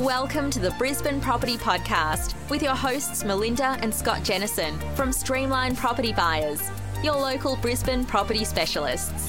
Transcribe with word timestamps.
Welcome 0.00 0.48
to 0.50 0.60
the 0.60 0.70
Brisbane 0.78 1.20
Property 1.20 1.56
Podcast 1.56 2.36
with 2.50 2.62
your 2.62 2.76
hosts 2.76 3.24
Melinda 3.24 3.76
and 3.80 3.92
Scott 3.92 4.22
Jennison 4.22 4.78
from 4.94 5.10
Streamline 5.10 5.74
Property 5.74 6.12
Buyers, 6.12 6.62
your 7.02 7.16
local 7.16 7.56
Brisbane 7.56 8.04
property 8.04 8.44
specialists. 8.44 9.28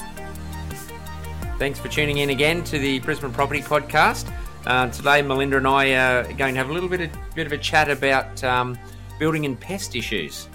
Thanks 1.58 1.80
for 1.80 1.88
tuning 1.88 2.18
in 2.18 2.30
again 2.30 2.62
to 2.62 2.78
the 2.78 3.00
Brisbane 3.00 3.32
Property 3.32 3.62
Podcast. 3.62 4.32
Uh, 4.64 4.88
today, 4.90 5.22
Melinda 5.22 5.56
and 5.56 5.66
I 5.66 5.92
are 5.94 6.22
going 6.34 6.54
to 6.54 6.58
have 6.60 6.70
a 6.70 6.72
little 6.72 6.88
bit 6.88 7.00
of, 7.00 7.10
bit 7.34 7.48
of 7.48 7.52
a 7.52 7.58
chat 7.58 7.90
about 7.90 8.42
um, 8.44 8.78
building 9.18 9.46
and 9.46 9.58
pest 9.58 9.96
issues. 9.96 10.48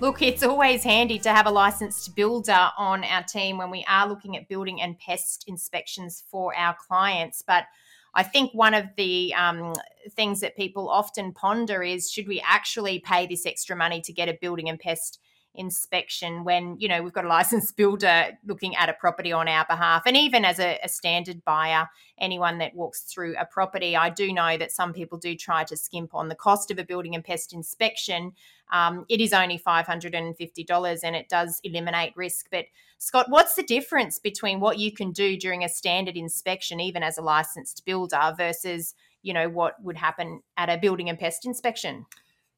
Look, 0.00 0.20
it's 0.20 0.42
always 0.42 0.82
handy 0.82 1.20
to 1.20 1.30
have 1.30 1.46
a 1.46 1.50
licensed 1.50 2.16
builder 2.16 2.70
on 2.76 3.04
our 3.04 3.22
team 3.22 3.56
when 3.56 3.70
we 3.70 3.84
are 3.88 4.08
looking 4.08 4.36
at 4.36 4.48
building 4.48 4.82
and 4.82 4.98
pest 4.98 5.44
inspections 5.46 6.24
for 6.28 6.56
our 6.56 6.74
clients. 6.74 7.40
But 7.46 7.66
I 8.14 8.22
think 8.22 8.52
one 8.52 8.74
of 8.74 8.86
the 8.96 9.34
um, 9.34 9.74
things 10.10 10.40
that 10.40 10.56
people 10.56 10.88
often 10.88 11.32
ponder 11.32 11.82
is 11.82 12.10
should 12.10 12.26
we 12.26 12.42
actually 12.44 12.98
pay 13.00 13.26
this 13.26 13.46
extra 13.46 13.76
money 13.76 14.00
to 14.02 14.12
get 14.12 14.28
a 14.28 14.38
building 14.40 14.68
and 14.68 14.78
pest 14.78 15.20
inspection 15.54 16.44
when 16.44 16.76
you 16.78 16.88
know 16.88 17.02
we've 17.02 17.12
got 17.12 17.24
a 17.24 17.28
licensed 17.40 17.76
builder 17.76 18.38
looking 18.46 18.76
at 18.76 18.88
a 18.88 18.92
property 18.92 19.32
on 19.32 19.48
our 19.48 19.64
behalf. 19.66 20.02
And 20.06 20.16
even 20.16 20.44
as 20.44 20.58
a, 20.58 20.78
a, 20.82 20.88
standard 20.88 21.44
buyer 21.44 21.88
anyone 22.18 22.58
that 22.58 22.74
walks 22.74 23.02
through 23.02 23.34
a 23.38 23.46
property 23.46 23.96
i 23.96 24.10
do 24.10 24.32
know 24.32 24.58
that 24.58 24.70
some 24.70 24.92
people 24.92 25.18
do 25.18 25.34
try 25.34 25.64
to 25.64 25.76
skimp 25.76 26.14
on 26.14 26.28
the 26.28 26.34
cost 26.34 26.70
of 26.70 26.78
a 26.78 26.84
building 26.84 27.14
and 27.14 27.24
pest 27.24 27.52
inspection. 27.52 28.32
Um, 28.72 29.04
it 29.08 29.20
is 29.20 29.32
only 29.32 29.58
$550 29.58 31.00
and 31.02 31.16
it 31.16 31.28
does 31.28 31.60
eliminate 31.64 32.12
risk. 32.14 32.46
But 32.50 32.66
scott 32.98 33.26
what's 33.28 33.54
the 33.54 33.62
difference 33.62 34.18
between 34.18 34.60
what 34.60 34.78
you 34.78 34.92
can 34.92 35.10
do 35.10 35.36
during 35.36 35.64
a 35.64 35.68
standard 35.68 36.16
inspection 36.16 36.80
even 36.80 37.02
as 37.02 37.18
a 37.18 37.22
licensed 37.22 37.84
builder 37.84 38.34
versus 38.36 38.94
you 39.22 39.32
know 39.32 39.48
what 39.48 39.82
would 39.82 39.96
happen 39.96 40.42
at 40.56 40.68
a 40.68 40.78
building 40.78 41.08
and 41.08 41.18
pest 41.18 41.44
inspection 41.46 42.06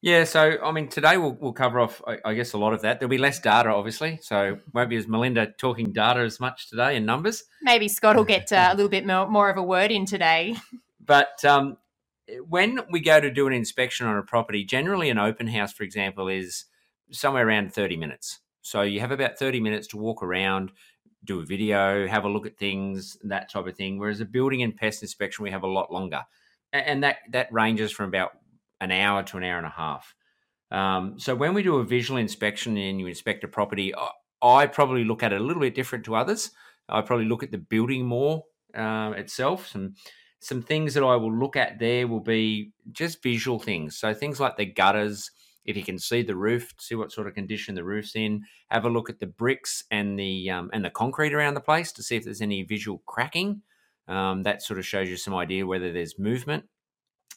yeah, 0.03 0.25
so 0.25 0.57
I 0.61 0.73
mean, 0.73 0.89
today 0.89 1.15
we'll, 1.15 1.37
we'll 1.39 1.53
cover 1.53 1.79
off, 1.79 2.01
I, 2.05 2.17
I, 2.25 2.33
guess, 2.33 2.51
a 2.51 2.57
lot 2.57 2.73
of 2.73 2.81
that. 2.81 2.99
There'll 2.99 3.09
be 3.09 3.17
less 3.17 3.39
data, 3.39 3.69
obviously, 3.69 4.19
so 4.21 4.57
won't 4.73 4.89
be 4.89 4.97
as 4.97 5.07
Melinda 5.07 5.53
talking 5.57 5.93
data 5.93 6.19
as 6.19 6.41
much 6.41 6.69
today 6.69 6.97
in 6.97 7.05
numbers. 7.05 7.45
Maybe 7.61 7.87
Scott 7.87 8.17
will 8.17 8.25
get 8.25 8.51
uh, 8.51 8.67
a 8.69 8.75
little 8.75 8.89
bit 8.89 9.07
more, 9.07 9.29
more 9.29 9.49
of 9.49 9.55
a 9.55 9.63
word 9.63 9.91
in 9.91 10.05
today. 10.05 10.55
But 11.05 11.43
um, 11.43 11.75
when 12.47 12.79
we 12.89 13.01
go 13.01 13.19
to 13.19 13.29
do 13.29 13.45
an 13.45 13.51
inspection 13.51 14.07
on 14.07 14.15
a 14.15 14.23
property, 14.23 14.63
generally 14.63 15.09
an 15.09 15.17
open 15.17 15.47
house, 15.47 15.73
for 15.73 15.83
example, 15.83 16.29
is 16.29 16.63
somewhere 17.11 17.45
around 17.45 17.73
30 17.73 17.97
minutes. 17.97 18.39
So 18.61 18.83
you 18.83 19.01
have 19.01 19.11
about 19.11 19.37
30 19.37 19.59
minutes 19.59 19.87
to 19.87 19.97
walk 19.97 20.23
around, 20.23 20.71
do 21.25 21.41
a 21.41 21.45
video, 21.45 22.07
have 22.07 22.23
a 22.23 22.29
look 22.29 22.45
at 22.45 22.57
things, 22.57 23.17
that 23.23 23.51
type 23.51 23.67
of 23.67 23.75
thing. 23.75 23.99
Whereas 23.99 24.21
a 24.21 24.25
building 24.25 24.63
and 24.63 24.77
pest 24.77 25.01
inspection, 25.01 25.43
we 25.43 25.51
have 25.51 25.63
a 25.63 25.67
lot 25.67 25.91
longer. 25.91 26.21
And 26.71 27.03
that, 27.03 27.17
that 27.31 27.51
ranges 27.51 27.91
from 27.91 28.07
about 28.07 28.31
an 28.83 28.91
hour 28.91 29.23
to 29.23 29.37
an 29.37 29.43
hour 29.43 29.57
and 29.57 29.65
a 29.65 29.69
half. 29.69 30.13
Um, 30.71 31.19
so 31.19 31.35
when 31.35 31.53
we 31.53 31.63
do 31.63 31.77
a 31.77 31.83
visual 31.83 32.19
inspection 32.19 32.77
and 32.77 32.99
you 32.99 33.07
inspect 33.07 33.43
a 33.43 33.47
property, 33.47 33.93
I 34.41 34.65
probably 34.67 35.03
look 35.03 35.23
at 35.23 35.31
it 35.31 35.39
a 35.39 35.43
little 35.43 35.61
bit 35.61 35.75
different 35.75 36.05
to 36.05 36.15
others. 36.15 36.51
I 36.89 37.01
probably 37.01 37.25
look 37.25 37.43
at 37.43 37.51
the 37.51 37.57
building 37.59 38.05
more 38.05 38.43
uh, 38.75 39.13
itself. 39.15 39.67
Some 39.67 39.95
some 40.39 40.61
things 40.61 40.93
that 40.93 41.03
I 41.03 41.15
will 41.15 41.33
look 41.33 41.55
at 41.55 41.79
there 41.79 42.05
will 42.05 42.19
be 42.19 42.71
just 42.91 43.23
visual 43.23 43.59
things. 43.59 43.97
So 43.97 44.13
things 44.13 44.41
like 44.41 44.57
the 44.57 44.65
gutters, 44.65 45.31
if 45.63 45.77
you 45.77 45.85
can 45.85 45.97
see 45.97 46.21
the 46.21 46.35
roof, 46.35 46.73
see 46.79 46.95
what 46.95 47.13
sort 47.13 47.27
of 47.27 47.33
condition 47.33 47.75
the 47.75 47.83
roof's 47.85 48.13
in. 48.13 48.41
Have 48.69 48.83
a 48.83 48.89
look 48.89 49.09
at 49.09 49.21
the 49.21 49.27
bricks 49.27 49.85
and 49.89 50.19
the 50.19 50.49
um, 50.49 50.69
and 50.73 50.83
the 50.83 50.89
concrete 50.89 51.33
around 51.33 51.53
the 51.53 51.61
place 51.61 51.93
to 51.93 52.03
see 52.03 52.17
if 52.17 52.25
there's 52.25 52.41
any 52.41 52.63
visual 52.63 53.01
cracking. 53.05 53.61
Um, 54.07 54.43
that 54.43 54.61
sort 54.61 54.79
of 54.79 54.85
shows 54.85 55.07
you 55.07 55.15
some 55.15 55.33
idea 55.33 55.65
whether 55.65 55.93
there's 55.93 56.19
movement. 56.19 56.65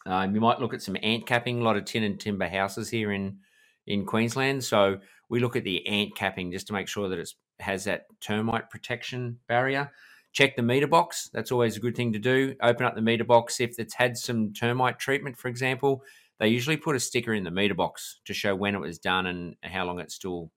Um, 0.06 0.34
you 0.34 0.40
might 0.40 0.60
look 0.60 0.72
at 0.72 0.82
some 0.82 0.96
ant 1.02 1.26
capping, 1.26 1.60
a 1.60 1.64
lot 1.64 1.76
of 1.76 1.84
tin 1.84 2.04
and 2.04 2.18
timber 2.18 2.48
houses 2.48 2.88
here 2.88 3.12
in 3.12 3.38
in 3.86 4.04
Queensland. 4.04 4.64
So 4.64 4.98
we 5.28 5.40
look 5.40 5.56
at 5.56 5.64
the 5.64 5.86
ant 5.86 6.16
capping 6.16 6.52
just 6.52 6.66
to 6.68 6.72
make 6.72 6.88
sure 6.88 7.08
that 7.08 7.18
it 7.18 7.30
has 7.60 7.84
that 7.84 8.06
termite 8.20 8.70
protection 8.70 9.38
barrier. 9.48 9.90
Check 10.32 10.56
the 10.56 10.62
meter 10.62 10.86
box. 10.86 11.30
That's 11.32 11.50
always 11.52 11.76
a 11.76 11.80
good 11.80 11.96
thing 11.96 12.12
to 12.12 12.18
do. 12.18 12.54
Open 12.62 12.84
up 12.84 12.94
the 12.94 13.00
meter 13.00 13.24
box. 13.24 13.60
If 13.60 13.78
it's 13.78 13.94
had 13.94 14.16
some 14.16 14.52
termite 14.52 14.98
treatment, 14.98 15.38
for 15.38 15.48
example, 15.48 16.02
they 16.38 16.48
usually 16.48 16.76
put 16.76 16.96
a 16.96 17.00
sticker 17.00 17.32
in 17.32 17.44
the 17.44 17.50
meter 17.50 17.74
box 17.74 18.20
to 18.26 18.34
show 18.34 18.54
when 18.54 18.74
it 18.74 18.80
was 18.80 18.98
done 18.98 19.26
and 19.26 19.56
how 19.62 19.86
long 19.86 19.98
it's 19.98 20.14
still 20.14 20.50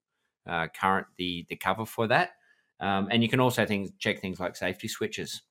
uh, 0.48 0.68
current, 0.68 1.08
the, 1.18 1.46
the 1.50 1.56
cover 1.56 1.86
for 1.86 2.08
that. 2.08 2.32
Um, 2.82 3.08
and 3.12 3.24
you 3.24 3.30
can 3.30 3.40
also 3.40 3.66
check 4.00 4.20
things 4.20 4.40
like 4.40 4.56
safety 4.56 4.88
switches. 4.88 5.42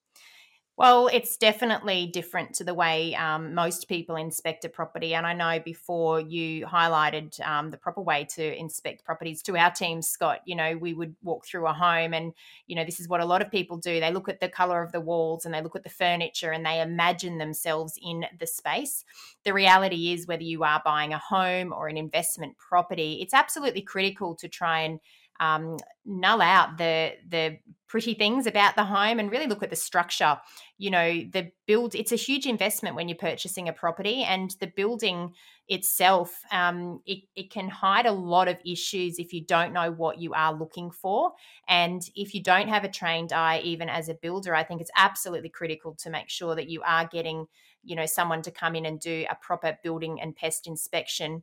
Well, 0.79 1.09
it's 1.09 1.37
definitely 1.37 2.07
different 2.07 2.55
to 2.55 2.65
the 2.65 2.73
way 2.73 3.13
um, 3.17 3.53
most 3.53 3.89
people 3.89 4.15
inspect 4.15 4.65
a 4.65 4.69
property. 4.69 5.13
And 5.13 5.27
I 5.27 5.33
know 5.33 5.59
before 5.59 6.21
you 6.21 6.67
highlighted 6.67 7.45
um, 7.45 7.73
the 7.73 7.77
proper 7.77 8.01
way 8.01 8.29
to 8.37 8.57
inspect 8.57 9.05
properties 9.05 9.43
to 9.43 9.57
our 9.57 9.73
team, 9.73 10.03
Scott, 10.03 10.39
you 10.45 10.55
know, 10.55 10.77
we 10.77 10.95
would 10.95 11.17
walk 11.25 11.47
through 11.47 11.67
a 11.67 11.73
home 11.73 12.15
and, 12.15 12.33
you 12.69 12.77
know, 12.77 12.85
this 12.85 13.01
is 13.01 13.09
what 13.09 13.21
a 13.21 13.25
lot 13.25 13.43
of 13.43 13.51
people 13.51 13.77
do. 13.77 13.99
They 13.99 14.13
look 14.13 14.29
at 14.29 14.39
the 14.39 14.49
color 14.49 14.81
of 14.81 14.93
the 14.93 15.01
walls 15.01 15.45
and 15.45 15.53
they 15.53 15.63
look 15.63 15.75
at 15.75 15.83
the 15.83 15.89
furniture 15.89 16.53
and 16.53 16.65
they 16.65 16.81
imagine 16.81 17.39
themselves 17.39 17.99
in 18.01 18.27
the 18.39 18.47
space. 18.47 19.05
The 19.43 19.53
reality 19.53 20.13
is, 20.13 20.29
whether 20.29 20.45
you 20.45 20.63
are 20.63 20.81
buying 20.85 21.13
a 21.13 21.19
home 21.19 21.73
or 21.73 21.89
an 21.89 21.97
investment 21.97 22.57
property, 22.57 23.19
it's 23.21 23.35
absolutely 23.35 23.83
critical 23.83 24.37
to 24.37 24.47
try 24.47 24.83
and 24.83 25.01
um, 25.41 25.79
null 26.05 26.43
out 26.43 26.79
the 26.79 27.13
the 27.29 27.59
pretty 27.87 28.13
things 28.13 28.47
about 28.47 28.77
the 28.77 28.85
home 28.85 29.19
and 29.19 29.31
really 29.31 29.47
look 29.47 29.63
at 29.63 29.71
the 29.71 29.77
structure. 29.77 30.39
You 30.77 30.91
know, 30.91 31.09
the 31.33 31.51
build. 31.67 31.95
It's 31.95 32.13
a 32.13 32.17
huge 32.17 32.47
investment 32.47 32.97
when 32.97 33.09
you're 33.09 33.19
purchasing 33.19 33.69
a 33.69 33.73
property, 33.73 34.23
and 34.23 34.55
the 34.61 34.67
building 34.67 35.33
itself, 35.69 36.43
um, 36.51 37.01
it, 37.05 37.25
it 37.37 37.51
can 37.51 37.69
hide 37.69 38.07
a 38.07 38.13
lot 38.13 38.49
of 38.49 38.57
issues 38.65 39.19
if 39.19 39.33
you 39.33 39.45
don't 39.45 39.73
know 39.73 39.91
what 39.93 40.19
you 40.19 40.33
are 40.35 40.55
looking 40.55 40.91
for, 40.91 41.33
and 41.69 42.03
if 42.15 42.35
you 42.35 42.43
don't 42.43 42.69
have 42.69 42.85
a 42.85 42.91
trained 42.91 43.33
eye, 43.33 43.61
even 43.65 43.89
as 43.89 44.09
a 44.09 44.15
builder, 44.15 44.55
I 44.55 44.65
think 44.65 44.81
it's 44.81 44.91
absolutely 44.97 45.51
critical 45.51 45.95
to 45.97 46.11
make 46.11 46.29
sure 46.29 46.55
that 46.55 46.69
you 46.69 46.83
are 46.83 47.07
getting 47.07 47.47
you 47.85 47.97
know 47.97 48.07
someone 48.07 48.43
to 48.43 48.51
come 48.51 48.75
in 48.75 48.85
and 48.87 49.01
do 49.01 49.25
a 49.31 49.37
proper 49.37 49.79
building 49.83 50.21
and 50.21 50.37
pest 50.37 50.67
inspection 50.67 51.43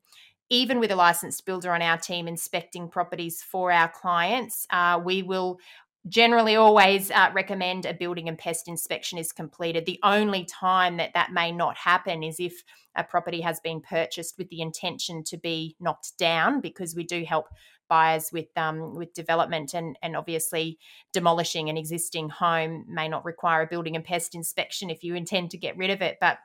even 0.50 0.80
with 0.80 0.92
a 0.92 0.96
licensed 0.96 1.46
builder 1.46 1.74
on 1.74 1.82
our 1.82 1.98
team 1.98 2.28
inspecting 2.28 2.90
properties 2.90 3.42
for 3.42 3.72
our 3.72 3.90
clients, 3.90 4.68
uh, 4.70 5.00
we 5.04 5.24
will 5.24 5.60
generally 6.08 6.56
always 6.56 7.10
uh, 7.10 7.32
recommend 7.34 7.86
a 7.86 7.94
building 7.94 8.30
and 8.30 8.38
pest 8.38 8.68
inspection 8.68 9.18
is 9.18 9.32
completed. 9.32 9.86
The 9.86 10.00
only 10.04 10.46
time 10.46 10.98
that 10.98 11.16
that 11.16 11.34
may 11.34 11.52
not 11.52 11.76
happen 11.78 12.22
is 12.22 12.40
if 12.40 12.64
a 12.96 13.04
property 13.04 13.42
has 13.42 13.60
been 13.60 13.82
purchased 13.82 14.38
with 14.38 14.50
the 14.50 14.62
intention 14.62 15.24
to 15.24 15.38
be 15.38 15.76
knocked 15.80 16.18
down, 16.20 16.62
because 16.62 16.96
we 16.96 17.04
do 17.04 17.24
help 17.24 17.48
buyers 17.88 18.30
with 18.32 18.48
um, 18.56 18.96
with 18.96 19.14
development 19.14 19.74
and 19.74 19.98
and 20.02 20.16
obviously 20.16 20.78
demolishing 21.12 21.70
an 21.70 21.78
existing 21.78 22.30
home 22.30 22.86
may 22.88 23.08
not 23.08 23.26
require 23.26 23.64
a 23.64 23.68
building 23.68 23.96
and 23.96 24.06
pest 24.06 24.36
inspection 24.36 24.90
if 24.90 25.04
you 25.04 25.16
intend 25.16 25.52
to 25.52 25.58
get 25.58 25.78
rid 25.78 25.90
of 25.90 26.02
it, 26.02 26.18
but 26.22 26.38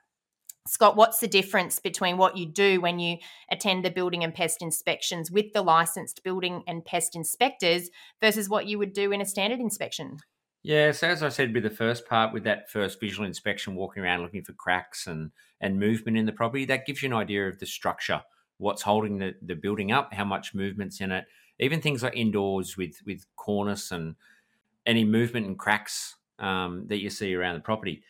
Scott, 0.66 0.94
what's 0.94 1.20
the 1.20 1.28
difference 1.28 1.78
between 1.78 2.18
what 2.18 2.36
you 2.36 2.46
do 2.46 2.80
when 2.80 2.98
you 2.98 3.16
attend 3.50 3.84
the 3.84 3.90
building 3.90 4.22
and 4.22 4.34
pest 4.34 4.60
inspections 4.60 5.30
with 5.30 5.52
the 5.52 5.62
licensed 5.62 6.22
building 6.22 6.62
and 6.66 6.84
pest 6.84 7.16
inspectors 7.16 7.88
versus 8.20 8.48
what 8.48 8.66
you 8.66 8.78
would 8.78 8.92
do 8.92 9.10
in 9.10 9.20
a 9.20 9.26
standard 9.26 9.58
inspection? 9.58 10.18
Yeah, 10.62 10.92
so 10.92 11.08
as 11.08 11.22
I 11.22 11.30
said 11.30 11.54
with 11.54 11.62
the 11.62 11.70
first 11.70 12.06
part, 12.06 12.34
with 12.34 12.44
that 12.44 12.70
first 12.70 13.00
visual 13.00 13.26
inspection, 13.26 13.74
walking 13.74 14.02
around 14.02 14.20
looking 14.20 14.44
for 14.44 14.52
cracks 14.52 15.06
and, 15.06 15.30
and 15.62 15.80
movement 15.80 16.18
in 16.18 16.26
the 16.26 16.32
property, 16.32 16.66
that 16.66 16.84
gives 16.84 17.02
you 17.02 17.08
an 17.08 17.14
idea 17.14 17.48
of 17.48 17.58
the 17.58 17.66
structure, 17.66 18.22
what's 18.58 18.82
holding 18.82 19.18
the, 19.18 19.34
the 19.40 19.54
building 19.54 19.90
up, 19.90 20.12
how 20.12 20.26
much 20.26 20.54
movement's 20.54 21.00
in 21.00 21.10
it, 21.10 21.24
even 21.58 21.80
things 21.80 22.02
like 22.02 22.14
indoors 22.14 22.76
with, 22.76 23.00
with 23.06 23.24
cornice 23.36 23.90
and 23.90 24.16
any 24.84 25.04
movement 25.04 25.46
and 25.46 25.58
cracks 25.58 26.16
um, 26.38 26.84
that 26.88 26.98
you 26.98 27.08
see 27.08 27.34
around 27.34 27.54
the 27.54 27.60
property 27.60 28.02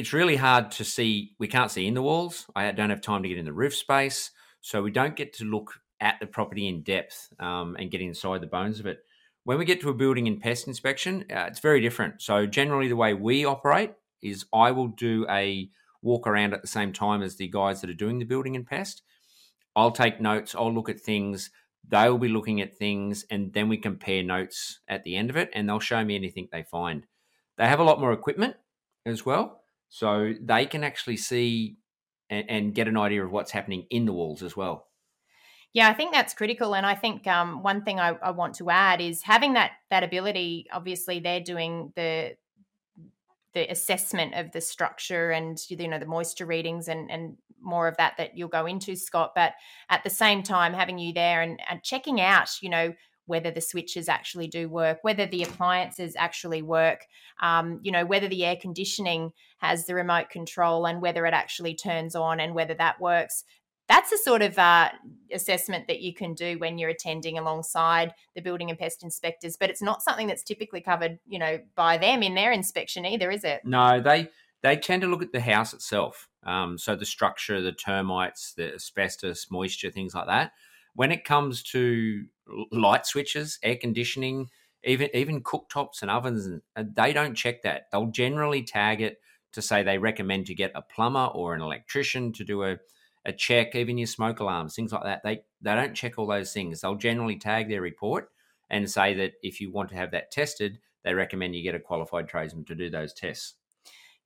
it's 0.00 0.14
really 0.14 0.36
hard 0.36 0.70
to 0.70 0.82
see. 0.82 1.34
We 1.38 1.46
can't 1.46 1.70
see 1.70 1.86
in 1.86 1.92
the 1.92 2.00
walls. 2.00 2.46
I 2.56 2.72
don't 2.72 2.88
have 2.88 3.02
time 3.02 3.22
to 3.22 3.28
get 3.28 3.36
in 3.36 3.44
the 3.44 3.52
roof 3.52 3.76
space, 3.76 4.30
so 4.62 4.82
we 4.82 4.90
don't 4.90 5.14
get 5.14 5.34
to 5.34 5.44
look 5.44 5.74
at 6.00 6.18
the 6.20 6.26
property 6.26 6.68
in 6.68 6.82
depth 6.82 7.28
um, 7.38 7.76
and 7.78 7.90
get 7.90 8.00
inside 8.00 8.40
the 8.40 8.46
bones 8.46 8.80
of 8.80 8.86
it. 8.86 9.00
When 9.44 9.58
we 9.58 9.66
get 9.66 9.82
to 9.82 9.90
a 9.90 9.94
building 9.94 10.26
and 10.26 10.40
pest 10.40 10.66
inspection, 10.66 11.26
uh, 11.30 11.44
it's 11.48 11.60
very 11.60 11.82
different. 11.82 12.22
So 12.22 12.46
generally, 12.46 12.88
the 12.88 12.96
way 12.96 13.12
we 13.12 13.44
operate 13.44 13.92
is 14.22 14.46
I 14.54 14.70
will 14.70 14.88
do 14.88 15.26
a 15.28 15.68
walk 16.00 16.26
around 16.26 16.54
at 16.54 16.62
the 16.62 16.68
same 16.68 16.94
time 16.94 17.20
as 17.20 17.36
the 17.36 17.48
guys 17.48 17.82
that 17.82 17.90
are 17.90 17.94
doing 17.94 18.18
the 18.18 18.24
building 18.24 18.56
and 18.56 18.66
pest. 18.66 19.02
I'll 19.76 19.90
take 19.90 20.18
notes. 20.18 20.54
I'll 20.54 20.72
look 20.72 20.88
at 20.88 20.98
things. 20.98 21.50
They'll 21.86 22.16
be 22.16 22.28
looking 22.28 22.62
at 22.62 22.78
things, 22.78 23.26
and 23.30 23.52
then 23.52 23.68
we 23.68 23.76
compare 23.76 24.22
notes 24.22 24.80
at 24.88 25.04
the 25.04 25.16
end 25.16 25.28
of 25.28 25.36
it, 25.36 25.50
and 25.52 25.68
they'll 25.68 25.78
show 25.78 26.02
me 26.02 26.14
anything 26.14 26.48
they 26.50 26.62
find. 26.62 27.04
They 27.58 27.66
have 27.66 27.80
a 27.80 27.84
lot 27.84 28.00
more 28.00 28.14
equipment 28.14 28.56
as 29.04 29.26
well. 29.26 29.59
So 29.90 30.32
they 30.40 30.66
can 30.66 30.84
actually 30.84 31.18
see 31.18 31.76
and, 32.30 32.48
and 32.48 32.74
get 32.74 32.88
an 32.88 32.96
idea 32.96 33.24
of 33.24 33.32
what's 33.32 33.50
happening 33.50 33.86
in 33.90 34.06
the 34.06 34.12
walls 34.12 34.42
as 34.42 34.56
well. 34.56 34.86
Yeah, 35.72 35.88
I 35.88 35.94
think 35.94 36.12
that's 36.12 36.34
critical, 36.34 36.74
and 36.74 36.84
I 36.84 36.96
think 36.96 37.28
um, 37.28 37.62
one 37.62 37.82
thing 37.82 38.00
I, 38.00 38.16
I, 38.20 38.32
want 38.32 38.56
to 38.56 38.70
add 38.70 39.00
is 39.00 39.22
having 39.22 39.52
that 39.52 39.72
that 39.90 40.02
ability. 40.02 40.66
Obviously, 40.72 41.20
they're 41.20 41.40
doing 41.40 41.92
the 41.94 42.32
the 43.52 43.70
assessment 43.70 44.34
of 44.34 44.50
the 44.52 44.60
structure 44.60 45.30
and 45.30 45.58
you 45.68 45.88
know 45.88 45.98
the 45.98 46.06
moisture 46.06 46.46
readings 46.46 46.88
and 46.88 47.10
and 47.10 47.36
more 47.60 47.88
of 47.88 47.96
that 47.98 48.14
that 48.16 48.36
you'll 48.36 48.48
go 48.48 48.64
into 48.64 48.96
scott 48.96 49.32
but 49.34 49.52
at 49.90 50.02
the 50.02 50.10
same 50.10 50.42
time 50.42 50.72
having 50.72 50.98
you 50.98 51.12
there 51.12 51.42
and, 51.42 51.60
and 51.68 51.82
checking 51.82 52.20
out 52.20 52.48
you 52.62 52.70
know 52.70 52.92
whether 53.30 53.50
the 53.50 53.60
switches 53.60 54.08
actually 54.08 54.46
do 54.46 54.68
work 54.68 54.98
whether 55.02 55.24
the 55.26 55.42
appliances 55.42 56.14
actually 56.18 56.60
work 56.60 57.06
um, 57.40 57.80
you 57.82 57.90
know 57.90 58.04
whether 58.04 58.28
the 58.28 58.44
air 58.44 58.56
conditioning 58.60 59.32
has 59.60 59.86
the 59.86 59.94
remote 59.94 60.30
control 60.30 60.86
and 60.86 61.00
whether 61.00 61.26
it 61.26 61.34
actually 61.34 61.74
turns 61.74 62.14
on 62.14 62.40
and 62.40 62.54
whether 62.54 62.74
that 62.74 63.00
works. 63.00 63.44
That's 63.88 64.12
a 64.12 64.18
sort 64.18 64.42
of 64.42 64.56
uh, 64.56 64.90
assessment 65.32 65.88
that 65.88 66.00
you 66.00 66.14
can 66.14 66.34
do 66.34 66.58
when 66.58 66.78
you're 66.78 66.90
attending 66.90 67.38
alongside 67.38 68.14
the 68.36 68.40
building 68.40 68.70
and 68.70 68.78
pest 68.78 69.02
inspectors 69.02 69.56
but 69.58 69.70
it's 69.70 69.82
not 69.82 70.02
something 70.02 70.26
that's 70.26 70.44
typically 70.44 70.80
covered 70.80 71.18
you 71.26 71.38
know 71.38 71.58
by 71.74 71.98
them 71.98 72.22
in 72.22 72.34
their 72.34 72.52
inspection 72.52 73.04
either 73.04 73.30
is 73.30 73.44
it? 73.44 73.62
No 73.64 74.00
they 74.00 74.28
they 74.62 74.76
tend 74.76 75.02
to 75.02 75.08
look 75.08 75.22
at 75.22 75.32
the 75.32 75.40
house 75.40 75.72
itself 75.72 76.28
um, 76.44 76.78
so 76.78 76.94
the 76.94 77.06
structure 77.06 77.60
the 77.60 77.72
termites 77.72 78.54
the 78.54 78.74
asbestos 78.74 79.48
moisture 79.50 79.90
things 79.90 80.14
like 80.14 80.26
that 80.26 80.52
when 80.94 81.12
it 81.12 81.24
comes 81.24 81.62
to 81.62 82.24
light 82.72 83.06
switches 83.06 83.58
air 83.62 83.76
conditioning 83.76 84.48
even 84.84 85.08
even 85.14 85.42
cooktops 85.42 86.02
and 86.02 86.10
ovens 86.10 86.46
and 86.46 86.62
uh, 86.76 86.84
they 86.94 87.12
don't 87.12 87.34
check 87.34 87.62
that 87.62 87.86
they'll 87.92 88.06
generally 88.06 88.62
tag 88.62 89.00
it 89.00 89.20
to 89.52 89.62
say 89.62 89.82
they 89.82 89.98
recommend 89.98 90.46
to 90.46 90.54
get 90.54 90.72
a 90.74 90.82
plumber 90.82 91.26
or 91.26 91.54
an 91.54 91.60
electrician 91.60 92.32
to 92.32 92.44
do 92.44 92.64
a 92.64 92.78
a 93.24 93.32
check, 93.32 93.74
even 93.74 93.98
your 93.98 94.06
smoke 94.06 94.40
alarms, 94.40 94.74
things 94.74 94.92
like 94.92 95.04
that. 95.04 95.22
They 95.22 95.42
they 95.60 95.74
don't 95.74 95.94
check 95.94 96.18
all 96.18 96.26
those 96.26 96.52
things. 96.52 96.80
They'll 96.80 96.94
generally 96.94 97.36
tag 97.36 97.68
their 97.68 97.82
report 97.82 98.30
and 98.70 98.90
say 98.90 99.14
that 99.14 99.32
if 99.42 99.60
you 99.60 99.70
want 99.70 99.90
to 99.90 99.96
have 99.96 100.12
that 100.12 100.30
tested, 100.30 100.78
they 101.04 101.14
recommend 101.14 101.54
you 101.54 101.62
get 101.62 101.74
a 101.74 101.80
qualified 101.80 102.28
tradesman 102.28 102.64
to 102.66 102.74
do 102.74 102.88
those 102.88 103.12
tests. 103.12 103.54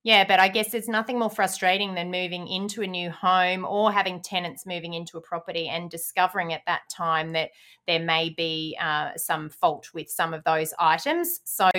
Yeah, 0.05 0.27
but 0.29 0.39
I 0.39 0.49
guess 0.49 0.71
there's 0.71 0.87
nothing 0.87 1.19
more 1.19 1.31
frustrating 1.31 1.95
than 1.95 2.11
moving 2.11 2.47
into 2.47 2.83
a 2.83 2.87
new 2.87 3.11
home 3.11 3.65
or 3.65 3.91
having 3.91 4.21
tenants 4.21 4.67
moving 4.67 4.93
into 4.93 5.17
a 5.17 5.21
property 5.23 5.67
and 5.67 5.91
discovering 5.91 6.53
at 6.53 6.61
that 6.67 6.83
time 6.95 7.33
that 7.33 7.53
there 7.87 8.01
may 8.01 8.29
be 8.29 8.77
uh, 8.79 9.13
some 9.17 9.49
fault 9.49 9.89
with 9.95 10.11
some 10.11 10.35
of 10.35 10.45
those 10.45 10.75
items. 10.79 11.41
So, 11.45 11.71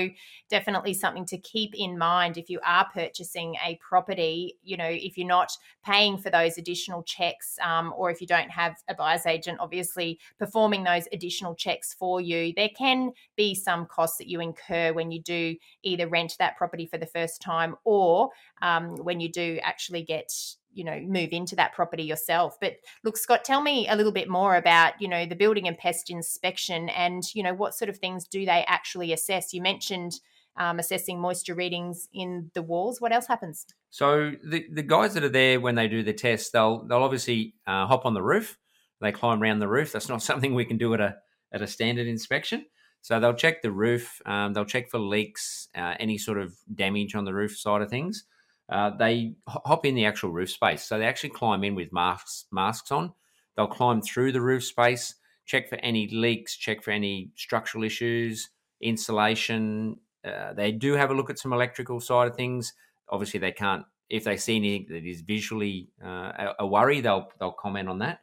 definitely 0.49 0.95
something 0.95 1.25
to 1.27 1.37
keep 1.37 1.75
in 1.75 1.99
mind 1.99 2.37
if 2.37 2.49
you 2.49 2.59
are 2.65 2.87
purchasing 2.91 3.57
a 3.63 3.77
property. 3.87 4.55
You 4.63 4.77
know, 4.77 4.89
if 4.89 5.19
you're 5.19 5.27
not 5.27 5.51
paying 5.83 6.17
for 6.17 6.31
those 6.31 6.57
additional 6.57 7.03
checks, 7.03 7.59
um, 7.63 7.93
or 7.95 8.09
if 8.09 8.21
you 8.21 8.27
don't 8.27 8.49
have 8.49 8.75
a 8.89 8.95
buyer's 8.95 9.27
agent, 9.27 9.59
obviously 9.59 10.19
performing 10.39 10.83
those 10.83 11.07
additional 11.13 11.53
checks 11.53 11.93
for 11.93 12.19
you, 12.19 12.53
there 12.55 12.69
can 12.75 13.11
be 13.35 13.53
some 13.53 13.85
costs 13.85 14.17
that 14.17 14.27
you 14.27 14.41
incur 14.41 14.93
when 14.93 15.11
you 15.11 15.21
do 15.21 15.55
either 15.83 16.07
rent 16.07 16.33
that 16.39 16.57
property 16.57 16.87
for 16.87 16.97
the 16.97 17.05
first 17.05 17.39
time 17.39 17.75
or 17.83 18.14
um, 18.61 18.95
when 18.97 19.19
you 19.19 19.31
do 19.31 19.59
actually 19.61 20.03
get 20.03 20.31
you 20.73 20.83
know 20.83 20.99
move 20.99 21.29
into 21.31 21.55
that 21.55 21.73
property 21.73 22.03
yourself. 22.03 22.57
But 22.59 22.75
look 23.03 23.17
scott 23.17 23.43
tell 23.43 23.61
me 23.61 23.87
a 23.87 23.95
little 23.95 24.11
bit 24.11 24.29
more 24.29 24.55
about 24.55 24.93
you 24.99 25.07
know 25.07 25.25
the 25.25 25.35
building 25.35 25.67
and 25.67 25.77
pest 25.77 26.09
inspection 26.09 26.89
and 26.89 27.23
you 27.33 27.41
know 27.41 27.53
what 27.53 27.73
sort 27.73 27.89
of 27.89 27.97
things 27.97 28.27
do 28.27 28.45
they 28.45 28.63
actually 28.67 29.13
assess? 29.13 29.53
You 29.53 29.61
mentioned 29.61 30.19
um, 30.57 30.79
assessing 30.79 31.19
moisture 31.19 31.55
readings 31.55 32.07
in 32.13 32.51
the 32.53 32.61
walls. 32.61 33.01
What 33.01 33.11
else 33.11 33.27
happens? 33.27 33.65
So 33.89 34.31
the, 34.43 34.65
the 34.71 34.83
guys 34.83 35.13
that 35.15 35.23
are 35.23 35.29
there 35.29 35.59
when 35.59 35.75
they 35.75 35.87
do 35.87 36.03
the 36.03 36.13
test 36.13 36.53
they'll 36.53 36.85
they'll 36.85 37.03
obviously 37.03 37.55
uh, 37.65 37.87
hop 37.87 38.05
on 38.05 38.13
the 38.13 38.23
roof. 38.23 38.57
They 39.01 39.11
climb 39.11 39.41
around 39.41 39.59
the 39.59 39.67
roof. 39.67 39.91
That's 39.91 40.09
not 40.09 40.21
something 40.29 40.53
we 40.53 40.65
can 40.65 40.77
do 40.77 40.93
at 40.93 40.99
a 40.99 41.15
at 41.53 41.61
a 41.61 41.67
standard 41.67 42.07
inspection 42.07 42.65
so 43.05 43.19
they'll 43.19 43.33
check 43.33 43.61
the 43.61 43.71
roof 43.71 44.21
um, 44.25 44.53
they'll 44.53 44.65
check 44.65 44.89
for 44.89 44.99
leaks 44.99 45.69
uh, 45.75 45.93
any 45.99 46.17
sort 46.17 46.37
of 46.37 46.55
damage 46.73 47.15
on 47.15 47.25
the 47.25 47.33
roof 47.33 47.57
side 47.57 47.81
of 47.81 47.89
things 47.89 48.25
uh, 48.69 48.89
they 48.97 49.35
hop 49.47 49.85
in 49.85 49.95
the 49.95 50.05
actual 50.05 50.31
roof 50.31 50.49
space. 50.49 50.83
So 50.83 50.97
they 50.97 51.05
actually 51.05 51.29
climb 51.29 51.63
in 51.63 51.75
with 51.75 51.93
masks 51.93 52.45
masks 52.51 52.91
on. 52.91 53.13
They'll 53.55 53.67
climb 53.67 54.01
through 54.01 54.31
the 54.31 54.41
roof 54.41 54.63
space, 54.63 55.15
check 55.45 55.69
for 55.69 55.75
any 55.77 56.07
leaks, 56.07 56.55
check 56.57 56.83
for 56.83 56.91
any 56.91 57.31
structural 57.35 57.83
issues, 57.83 58.49
insulation. 58.81 59.97
Uh, 60.25 60.53
they 60.53 60.71
do 60.71 60.93
have 60.93 61.11
a 61.11 61.13
look 61.13 61.29
at 61.29 61.39
some 61.39 61.53
electrical 61.53 61.99
side 61.99 62.27
of 62.27 62.35
things. 62.35 62.73
Obviously, 63.09 63.39
they 63.39 63.51
can't 63.51 63.85
if 64.09 64.23
they 64.23 64.37
see 64.37 64.55
anything 64.57 64.87
that 64.89 65.05
is 65.05 65.21
visually 65.21 65.89
uh, 66.03 66.53
a 66.59 66.65
worry. 66.65 67.01
They'll 67.01 67.29
they'll 67.39 67.51
comment 67.51 67.87
on 67.87 67.99
that. 67.99 68.21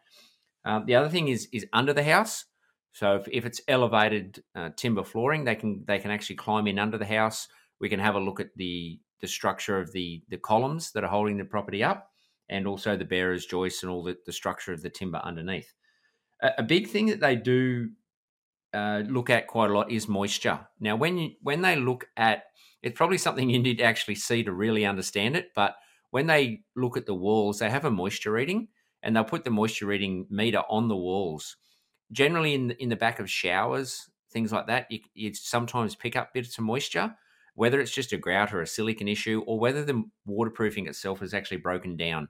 Um, 0.64 0.86
the 0.86 0.96
other 0.96 1.08
thing 1.08 1.28
is 1.28 1.48
is 1.52 1.66
under 1.72 1.92
the 1.92 2.04
house. 2.04 2.46
So 2.92 3.16
if, 3.16 3.28
if 3.30 3.46
it's 3.46 3.60
elevated 3.68 4.42
uh, 4.54 4.70
timber 4.76 5.04
flooring, 5.04 5.44
they 5.44 5.54
can 5.54 5.84
they 5.86 5.98
can 5.98 6.10
actually 6.10 6.36
climb 6.36 6.66
in 6.66 6.78
under 6.78 6.98
the 6.98 7.06
house. 7.06 7.48
We 7.80 7.88
can 7.88 8.00
have 8.00 8.14
a 8.14 8.20
look 8.20 8.40
at 8.40 8.54
the 8.56 9.00
the 9.20 9.28
structure 9.28 9.80
of 9.80 9.92
the 9.92 10.22
the 10.28 10.38
columns 10.38 10.92
that 10.92 11.04
are 11.04 11.10
holding 11.10 11.38
the 11.38 11.44
property 11.44 11.82
up, 11.82 12.10
and 12.48 12.66
also 12.66 12.96
the 12.96 13.04
bearers 13.04 13.46
joists 13.46 13.82
and 13.82 13.90
all 13.90 14.02
the, 14.02 14.16
the 14.26 14.32
structure 14.32 14.72
of 14.72 14.82
the 14.82 14.90
timber 14.90 15.20
underneath. 15.24 15.72
A, 16.42 16.50
a 16.58 16.62
big 16.62 16.88
thing 16.88 17.06
that 17.06 17.20
they 17.20 17.36
do 17.36 17.90
uh, 18.74 19.02
look 19.06 19.30
at 19.30 19.46
quite 19.46 19.70
a 19.70 19.74
lot 19.74 19.90
is 19.90 20.08
moisture. 20.08 20.60
Now, 20.80 20.96
when 20.96 21.18
you, 21.18 21.30
when 21.42 21.62
they 21.62 21.76
look 21.76 22.06
at 22.16 22.44
it's 22.82 22.96
probably 22.96 23.18
something 23.18 23.48
you 23.48 23.60
need 23.60 23.78
to 23.78 23.84
actually 23.84 24.16
see 24.16 24.42
to 24.42 24.52
really 24.52 24.84
understand 24.84 25.36
it, 25.36 25.50
but 25.54 25.76
when 26.10 26.26
they 26.26 26.62
look 26.76 26.96
at 26.96 27.06
the 27.06 27.14
walls, 27.14 27.58
they 27.58 27.70
have 27.70 27.84
a 27.84 27.90
moisture 27.90 28.32
reading, 28.32 28.68
and 29.02 29.14
they'll 29.14 29.24
put 29.24 29.44
the 29.44 29.50
moisture 29.50 29.86
reading 29.86 30.26
meter 30.30 30.62
on 30.68 30.88
the 30.88 30.96
walls. 30.96 31.56
Generally, 32.12 32.54
in 32.54 32.68
the, 32.68 32.82
in 32.82 32.88
the 32.88 32.96
back 32.96 33.18
of 33.18 33.30
showers, 33.30 34.08
things 34.30 34.52
like 34.52 34.66
that, 34.66 34.86
you, 34.90 35.00
you 35.14 35.34
sometimes 35.34 35.94
pick 35.94 36.14
up 36.16 36.32
bits 36.34 36.58
of 36.58 36.64
moisture 36.64 37.14
whether 37.54 37.80
it's 37.80 37.94
just 37.94 38.12
a 38.12 38.18
grout 38.18 38.52
or 38.52 38.62
a 38.62 38.66
silicon 38.66 39.08
issue, 39.08 39.42
or 39.46 39.58
whether 39.58 39.84
the 39.84 40.02
waterproofing 40.26 40.86
itself 40.86 41.22
is 41.22 41.34
actually 41.34 41.58
broken 41.58 41.96
down. 41.96 42.28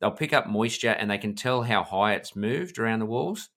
They'll 0.00 0.10
pick 0.10 0.32
up 0.32 0.46
moisture 0.46 0.90
and 0.90 1.10
they 1.10 1.18
can 1.18 1.34
tell 1.34 1.62
how 1.62 1.82
high 1.82 2.14
it's 2.14 2.36
moved 2.36 2.78
around 2.78 3.00
the 3.00 3.06
walls. 3.06 3.50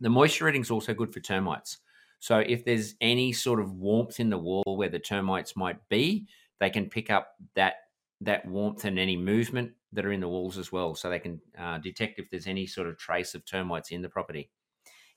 The 0.00 0.10
moisture 0.10 0.46
reading 0.46 0.62
is 0.62 0.70
also 0.70 0.94
good 0.94 1.12
for 1.12 1.20
termites. 1.20 1.78
So 2.18 2.38
if 2.38 2.64
there's 2.64 2.94
any 3.00 3.32
sort 3.32 3.60
of 3.60 3.72
warmth 3.72 4.20
in 4.20 4.30
the 4.30 4.38
wall 4.38 4.62
where 4.66 4.88
the 4.90 4.98
termites 4.98 5.56
might 5.56 5.76
be, 5.88 6.26
they 6.58 6.70
can 6.70 6.88
pick 6.88 7.10
up 7.10 7.34
that 7.54 7.74
that 8.22 8.44
warmth 8.44 8.84
and 8.84 8.98
any 8.98 9.16
movement 9.16 9.72
that 9.92 10.04
are 10.04 10.12
in 10.12 10.20
the 10.20 10.28
walls 10.28 10.58
as 10.58 10.70
well. 10.70 10.94
So 10.94 11.08
they 11.08 11.18
can 11.18 11.40
uh, 11.58 11.78
detect 11.78 12.18
if 12.18 12.28
there's 12.28 12.46
any 12.46 12.66
sort 12.66 12.86
of 12.86 12.98
trace 12.98 13.34
of 13.34 13.46
termites 13.46 13.90
in 13.90 14.02
the 14.02 14.10
property. 14.10 14.50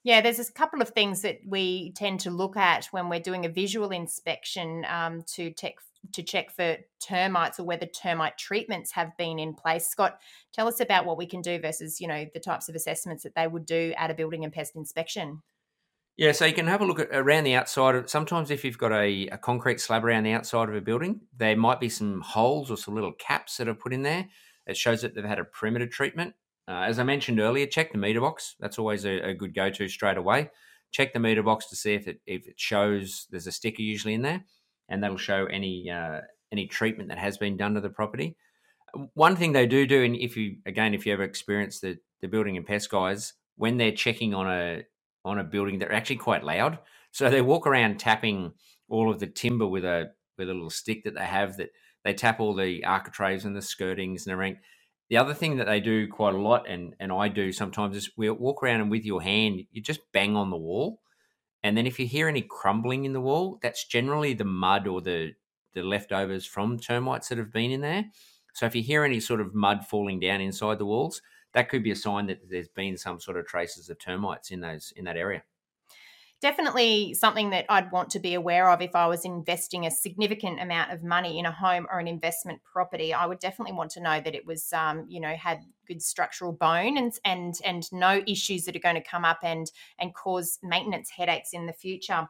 Yeah, 0.04 0.20
there's 0.20 0.40
a 0.40 0.52
couple 0.52 0.82
of 0.82 0.90
things 0.90 1.22
that 1.22 1.40
we 1.48 1.94
tend 1.94 2.20
to 2.22 2.30
look 2.30 2.58
at 2.58 2.88
when 2.92 3.08
we're 3.08 3.22
doing 3.22 3.46
a 3.46 3.50
visual 3.50 3.92
inspection 3.92 4.86
um, 4.90 5.24
to 5.34 5.52
check 5.52 5.76
to 6.12 6.22
check 6.22 6.52
for 6.52 6.76
termites 7.00 7.62
or 7.62 7.64
whether 7.64 7.86
termite 7.86 8.38
treatments 8.38 8.92
have 8.92 9.16
been 9.18 9.40
in 9.40 9.54
place. 9.54 9.88
Scott, 9.88 10.20
tell 10.52 10.68
us 10.68 10.82
about 10.82 11.06
what 11.06 11.18
we 11.18 11.26
can 11.26 11.42
do 11.42 11.58
versus 11.60 12.02
you 12.02 12.08
know 12.08 12.26
the 12.34 12.40
types 12.40 12.68
of 12.68 12.76
assessments 12.76 13.24
that 13.24 13.36
they 13.36 13.48
would 13.48 13.66
do 13.66 13.94
at 13.98 14.12
a 14.12 14.14
building 14.14 14.44
and 14.44 14.52
pest 14.52 14.76
inspection. 14.76 15.42
Yeah, 16.18 16.32
so 16.32 16.46
you 16.46 16.54
can 16.54 16.68
have 16.68 16.82
a 16.82 16.86
look 16.86 17.00
at 17.00 17.10
around 17.12 17.46
the 17.46 17.56
outside. 17.56 17.96
Of, 17.96 18.10
sometimes, 18.10 18.52
if 18.52 18.64
you've 18.66 18.78
got 18.78 18.92
a, 18.92 19.28
a 19.28 19.38
concrete 19.38 19.80
slab 19.80 20.06
around 20.06 20.24
the 20.24 20.34
outside 20.34 20.70
of 20.70 20.76
a 20.76 20.82
building, 20.82 21.22
there 21.36 21.56
might 21.56 21.80
be 21.80 21.90
some 21.90 22.22
holes 22.22 22.70
or 22.70 22.78
some 22.78 22.94
little 22.94 23.14
caps 23.14 23.58
that 23.58 23.68
are 23.68 23.74
put 23.74 23.94
in 23.94 24.04
there. 24.04 24.28
It 24.68 24.78
shows 24.78 25.02
that 25.02 25.16
they've 25.16 25.24
had 25.24 25.40
a 25.40 25.46
perimeter 25.46 25.88
treatment. 25.88 26.36
Uh, 26.68 26.86
as 26.88 26.98
I 26.98 27.04
mentioned 27.04 27.40
earlier, 27.40 27.66
check 27.66 27.92
the 27.92 27.98
meter 27.98 28.22
box. 28.22 28.56
That's 28.60 28.80
always 28.80 29.06
a, 29.06 29.20
a, 29.30 29.34
good 29.34 29.54
go-to 29.54 29.90
straight 29.90 30.18
away. 30.18 30.50
Check 30.92 31.12
the 31.12 31.20
meter 31.20 31.44
box 31.44 31.68
to 31.70 31.76
see 31.76 31.94
if 31.94 32.08
it 32.08 32.22
if 32.26 32.48
it 32.48 32.58
shows 32.58 33.28
there's 33.30 33.48
a 33.48 33.52
sticker 33.52 33.82
usually 33.82 34.14
in 34.14 34.22
there, 34.22 34.46
and 34.88 35.04
that'll 35.04 35.18
show 35.18 35.46
any 35.48 35.90
uh, 35.90 36.22
any 36.52 36.68
treatment 36.68 37.10
that 37.10 37.18
has 37.18 37.38
been 37.38 37.58
done 37.58 37.74
to 37.74 37.82
the 37.82 37.90
property. 37.90 38.38
One 39.14 39.36
thing 39.36 39.52
they 39.52 39.66
do 39.66 39.86
do, 39.86 40.04
and 40.04 40.16
if 40.16 40.38
you 40.38 40.58
again 40.66 40.94
if 40.94 41.06
you 41.06 41.14
ever 41.14 41.24
experience 41.24 41.80
the 41.80 41.98
the 42.22 42.28
building 42.28 42.56
and 42.56 42.66
pest 42.66 42.90
guys 42.90 43.34
when 43.56 43.78
they're 43.78 43.92
checking 43.92 44.34
on 44.34 44.48
a 44.48 44.84
on 45.26 45.40
a 45.40 45.44
building, 45.44 45.80
they're 45.80 45.94
actually 45.94 46.18
quite 46.18 46.44
loud. 46.44 46.80
So 47.12 47.30
they 47.30 47.42
walk 47.42 47.68
around 47.68 48.00
tapping 48.00 48.54
all 48.90 49.12
of 49.12 49.20
the 49.20 49.28
timber 49.28 49.68
with 49.68 49.86
a 49.86 50.12
with 50.38 50.50
a 50.50 50.54
little 50.54 50.70
stick 50.70 51.04
that 51.04 51.16
they 51.16 51.26
have 51.26 51.58
that 51.58 51.70
they 52.04 52.14
tap 52.14 52.40
all 52.40 52.54
the 52.54 52.84
architraves 52.86 53.46
and 53.46 53.56
the 53.56 53.62
skirtings 53.62 54.26
and 54.26 54.34
everything 54.34 54.60
the 55.14 55.20
other 55.20 55.36
thing 55.36 55.58
that 55.58 55.68
they 55.68 55.80
do 55.80 56.08
quite 56.08 56.34
a 56.34 56.40
lot, 56.40 56.68
and, 56.68 56.96
and 57.00 57.12
I 57.12 57.28
do 57.28 57.52
sometimes, 57.52 57.96
is 57.96 58.10
we 58.18 58.32
walk 58.32 58.64
around 58.64 58.82
and 58.82 58.90
with 58.90 59.06
your 59.06 59.22
hand, 59.22 59.62
you 59.72 59.80
just 59.80 60.00
bang 60.12 60.36
on 60.36 60.50
the 60.50 60.58
wall. 60.58 61.02
And 61.62 61.78
then 61.78 61.86
if 61.86 62.00
you 62.00 62.08
hear 62.08 62.28
any 62.28 62.42
crumbling 62.42 63.06
in 63.06 63.14
the 63.14 63.22
wall, 63.22 63.60
that's 63.62 63.86
generally 63.86 64.34
the 64.34 64.44
mud 64.44 64.88
or 64.88 65.02
the, 65.02 65.34
the 65.76 65.84
leftovers 65.84 66.48
from 66.48 66.80
termites 66.80 67.30
that 67.30 67.38
have 67.38 67.54
been 67.54 67.70
in 67.70 67.82
there. 67.82 68.06
So 68.56 68.66
if 68.66 68.74
you 68.74 68.82
hear 68.82 69.04
any 69.04 69.20
sort 69.20 69.40
of 69.40 69.54
mud 69.54 69.86
falling 69.86 70.20
down 70.20 70.42
inside 70.42 70.80
the 70.80 70.88
walls, 70.88 71.22
that 71.54 71.70
could 71.70 71.84
be 71.84 71.92
a 71.92 71.96
sign 71.96 72.26
that 72.26 72.40
there's 72.50 72.70
been 72.70 72.98
some 72.98 73.20
sort 73.20 73.38
of 73.38 73.46
traces 73.46 73.92
of 73.92 74.00
termites 74.00 74.50
in 74.50 74.62
those 74.62 74.94
in 74.96 75.06
that 75.06 75.16
area 75.16 75.44
definitely 76.44 77.14
something 77.14 77.52
that 77.52 77.66
I'd 77.70 77.90
want 77.94 78.10
to 78.12 78.20
be 78.20 78.34
aware 78.34 78.70
of 78.70 78.82
if 78.82 78.96
I 78.96 79.08
was 79.08 79.24
investing 79.24 79.86
a 79.86 79.92
significant 79.92 80.62
amount 80.62 80.92
of 80.92 81.02
money 81.02 81.40
in 81.40 81.46
a 81.46 81.52
home 81.54 81.88
or 81.90 82.00
an 82.00 82.08
investment 82.10 82.60
property. 82.62 83.14
I 83.14 83.26
would 83.26 83.40
definitely 83.40 83.74
want 83.74 83.92
to 83.92 84.02
know 84.02 84.20
that 84.20 84.36
it 84.36 84.46
was, 84.46 84.74
um, 84.74 85.06
you 85.08 85.22
know, 85.22 85.34
had 85.36 85.62
good 85.88 86.02
structural 86.02 86.52
bone 86.52 86.98
and 86.98 87.14
and 87.24 87.56
and 87.64 87.90
no 87.94 88.22
issues 88.28 88.66
that 88.66 88.76
are 88.76 88.80
going 88.80 88.96
to 88.96 89.02
come 89.02 89.24
up 89.24 89.40
and 89.42 89.72
and 89.98 90.14
cause 90.14 90.60
maintenance 90.62 91.10
headaches 91.10 91.54
in 91.54 91.66
the 91.66 91.74
future. 91.74 92.28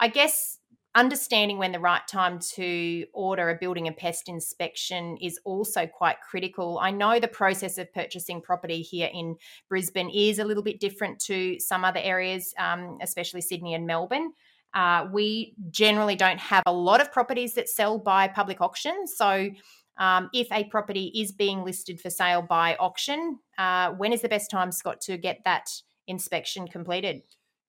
I 0.00 0.08
guess 0.08 0.58
understanding 0.94 1.58
when 1.58 1.72
the 1.72 1.80
right 1.80 2.06
time 2.06 2.38
to 2.38 3.04
order 3.12 3.50
a 3.50 3.56
building 3.56 3.86
and 3.86 3.96
pest 3.96 4.28
inspection 4.28 5.16
is 5.20 5.38
also 5.44 5.86
quite 5.86 6.16
critical. 6.20 6.78
I 6.80 6.90
know 6.90 7.18
the 7.18 7.28
process 7.28 7.78
of 7.78 7.92
purchasing 7.92 8.40
property 8.40 8.80
here 8.80 9.10
in 9.12 9.36
Brisbane 9.68 10.10
is 10.10 10.38
a 10.38 10.44
little 10.44 10.62
bit 10.62 10.80
different 10.80 11.18
to 11.22 11.58
some 11.58 11.84
other 11.84 12.00
areas, 12.00 12.54
um, 12.58 12.98
especially 13.02 13.40
Sydney 13.40 13.74
and 13.74 13.86
Melbourne. 13.86 14.32
Uh, 14.72 15.06
we 15.12 15.54
generally 15.70 16.16
don't 16.16 16.40
have 16.40 16.62
a 16.66 16.72
lot 16.72 17.00
of 17.00 17.12
properties 17.12 17.54
that 17.54 17.68
sell 17.68 17.98
by 17.98 18.28
public 18.28 18.60
auction. 18.60 19.06
So, 19.06 19.50
um, 19.96 20.28
if 20.32 20.50
a 20.50 20.64
property 20.64 21.12
is 21.14 21.30
being 21.30 21.62
listed 21.62 22.00
for 22.00 22.10
sale 22.10 22.42
by 22.42 22.74
auction, 22.76 23.38
uh, 23.58 23.92
when 23.92 24.12
is 24.12 24.22
the 24.22 24.28
best 24.28 24.50
time, 24.50 24.72
Scott, 24.72 25.00
to 25.02 25.16
get 25.16 25.42
that 25.44 25.70
inspection 26.08 26.66
completed? 26.66 27.22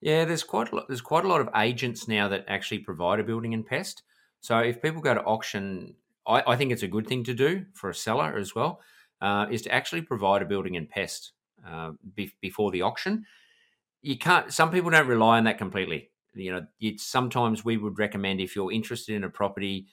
Yeah, 0.05 0.23
there's 0.25 0.43
quite 0.43 0.71
a 0.71 0.75
lot, 0.75 0.87
there's 0.87 1.01
quite 1.01 1.25
a 1.25 1.27
lot 1.27 1.41
of 1.41 1.49
agents 1.55 2.07
now 2.07 2.27
that 2.27 2.45
actually 2.47 2.77
provide 2.77 3.19
a 3.19 3.23
building 3.23 3.55
and 3.55 3.65
pest. 3.65 4.03
So 4.39 4.59
if 4.59 4.79
people 4.79 5.01
go 5.01 5.15
to 5.15 5.23
auction, 5.23 5.95
I, 6.27 6.43
I 6.45 6.55
think 6.55 6.71
it's 6.71 6.83
a 6.83 6.87
good 6.87 7.07
thing 7.07 7.23
to 7.23 7.33
do 7.33 7.65
for 7.73 7.89
a 7.89 7.95
seller 7.95 8.37
as 8.37 8.53
well, 8.53 8.81
uh, 9.19 9.47
is 9.49 9.63
to 9.63 9.73
actually 9.73 10.03
provide 10.03 10.43
a 10.43 10.45
building 10.45 10.77
and 10.77 10.87
pest 10.87 11.31
uh, 11.67 11.93
be, 12.13 12.31
before 12.39 12.69
the 12.69 12.83
auction. 12.83 13.25
You 14.03 14.17
can't. 14.17 14.53
Some 14.53 14.71
people 14.71 14.91
don't 14.91 15.07
rely 15.07 15.39
on 15.39 15.45
that 15.45 15.57
completely. 15.57 16.11
You 16.35 16.53
know, 16.53 16.67
it's 16.79 17.03
sometimes 17.03 17.65
we 17.65 17.77
would 17.77 17.97
recommend 17.97 18.41
if 18.41 18.55
you're 18.55 18.71
interested 18.71 19.15
in 19.15 19.23
a 19.23 19.29
property 19.29 19.87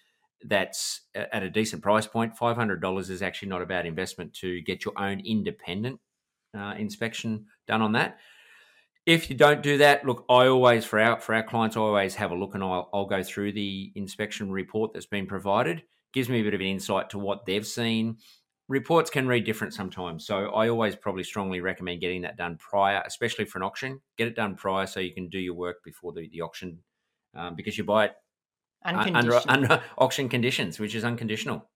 that's 0.44 1.02
at 1.14 1.42
a 1.42 1.50
decent 1.50 1.82
price 1.82 2.06
point, 2.06 2.36
five 2.36 2.56
hundred 2.56 2.82
dollars 2.82 3.10
is 3.10 3.22
actually 3.22 3.48
not 3.48 3.62
a 3.62 3.66
bad 3.66 3.86
investment 3.86 4.34
to 4.34 4.60
get 4.62 4.84
your 4.84 4.94
own 4.98 5.20
independent 5.20 6.00
uh, 6.56 6.74
inspection 6.78 7.46
done 7.66 7.82
on 7.82 7.92
that. 7.92 8.18
If 9.04 9.28
you 9.28 9.36
don't 9.36 9.62
do 9.62 9.78
that, 9.78 10.04
look, 10.04 10.24
I 10.28 10.46
always 10.46 10.84
for 10.84 11.00
our 11.00 11.20
for 11.20 11.34
our 11.34 11.42
clients, 11.42 11.76
I 11.76 11.80
always 11.80 12.14
have 12.14 12.30
a 12.30 12.36
look 12.36 12.54
and 12.54 12.62
I'll, 12.62 12.88
I'll 12.94 13.06
go 13.06 13.22
through 13.22 13.52
the 13.52 13.92
inspection 13.96 14.50
report 14.50 14.92
that's 14.92 15.06
been 15.06 15.26
provided. 15.26 15.82
Gives 16.12 16.28
me 16.28 16.40
a 16.40 16.44
bit 16.44 16.54
of 16.54 16.60
an 16.60 16.66
insight 16.66 17.10
to 17.10 17.18
what 17.18 17.44
they've 17.46 17.66
seen. 17.66 18.18
Reports 18.68 19.10
can 19.10 19.26
read 19.26 19.44
different 19.44 19.74
sometimes, 19.74 20.24
so 20.24 20.46
I 20.50 20.68
always 20.68 20.94
probably 20.94 21.24
strongly 21.24 21.60
recommend 21.60 22.00
getting 22.00 22.22
that 22.22 22.36
done 22.36 22.58
prior, 22.58 23.02
especially 23.04 23.44
for 23.44 23.58
an 23.58 23.64
auction. 23.64 24.00
Get 24.16 24.28
it 24.28 24.36
done 24.36 24.54
prior 24.54 24.86
so 24.86 25.00
you 25.00 25.12
can 25.12 25.28
do 25.28 25.38
your 25.38 25.54
work 25.54 25.82
before 25.84 26.12
the, 26.12 26.28
the 26.32 26.42
auction, 26.42 26.78
um, 27.34 27.56
because 27.56 27.76
you 27.76 27.84
buy 27.84 28.06
it 28.06 28.12
under, 28.84 29.40
under 29.48 29.82
auction 29.98 30.28
conditions, 30.28 30.78
which 30.78 30.94
is 30.94 31.04
unconditional. 31.04 31.68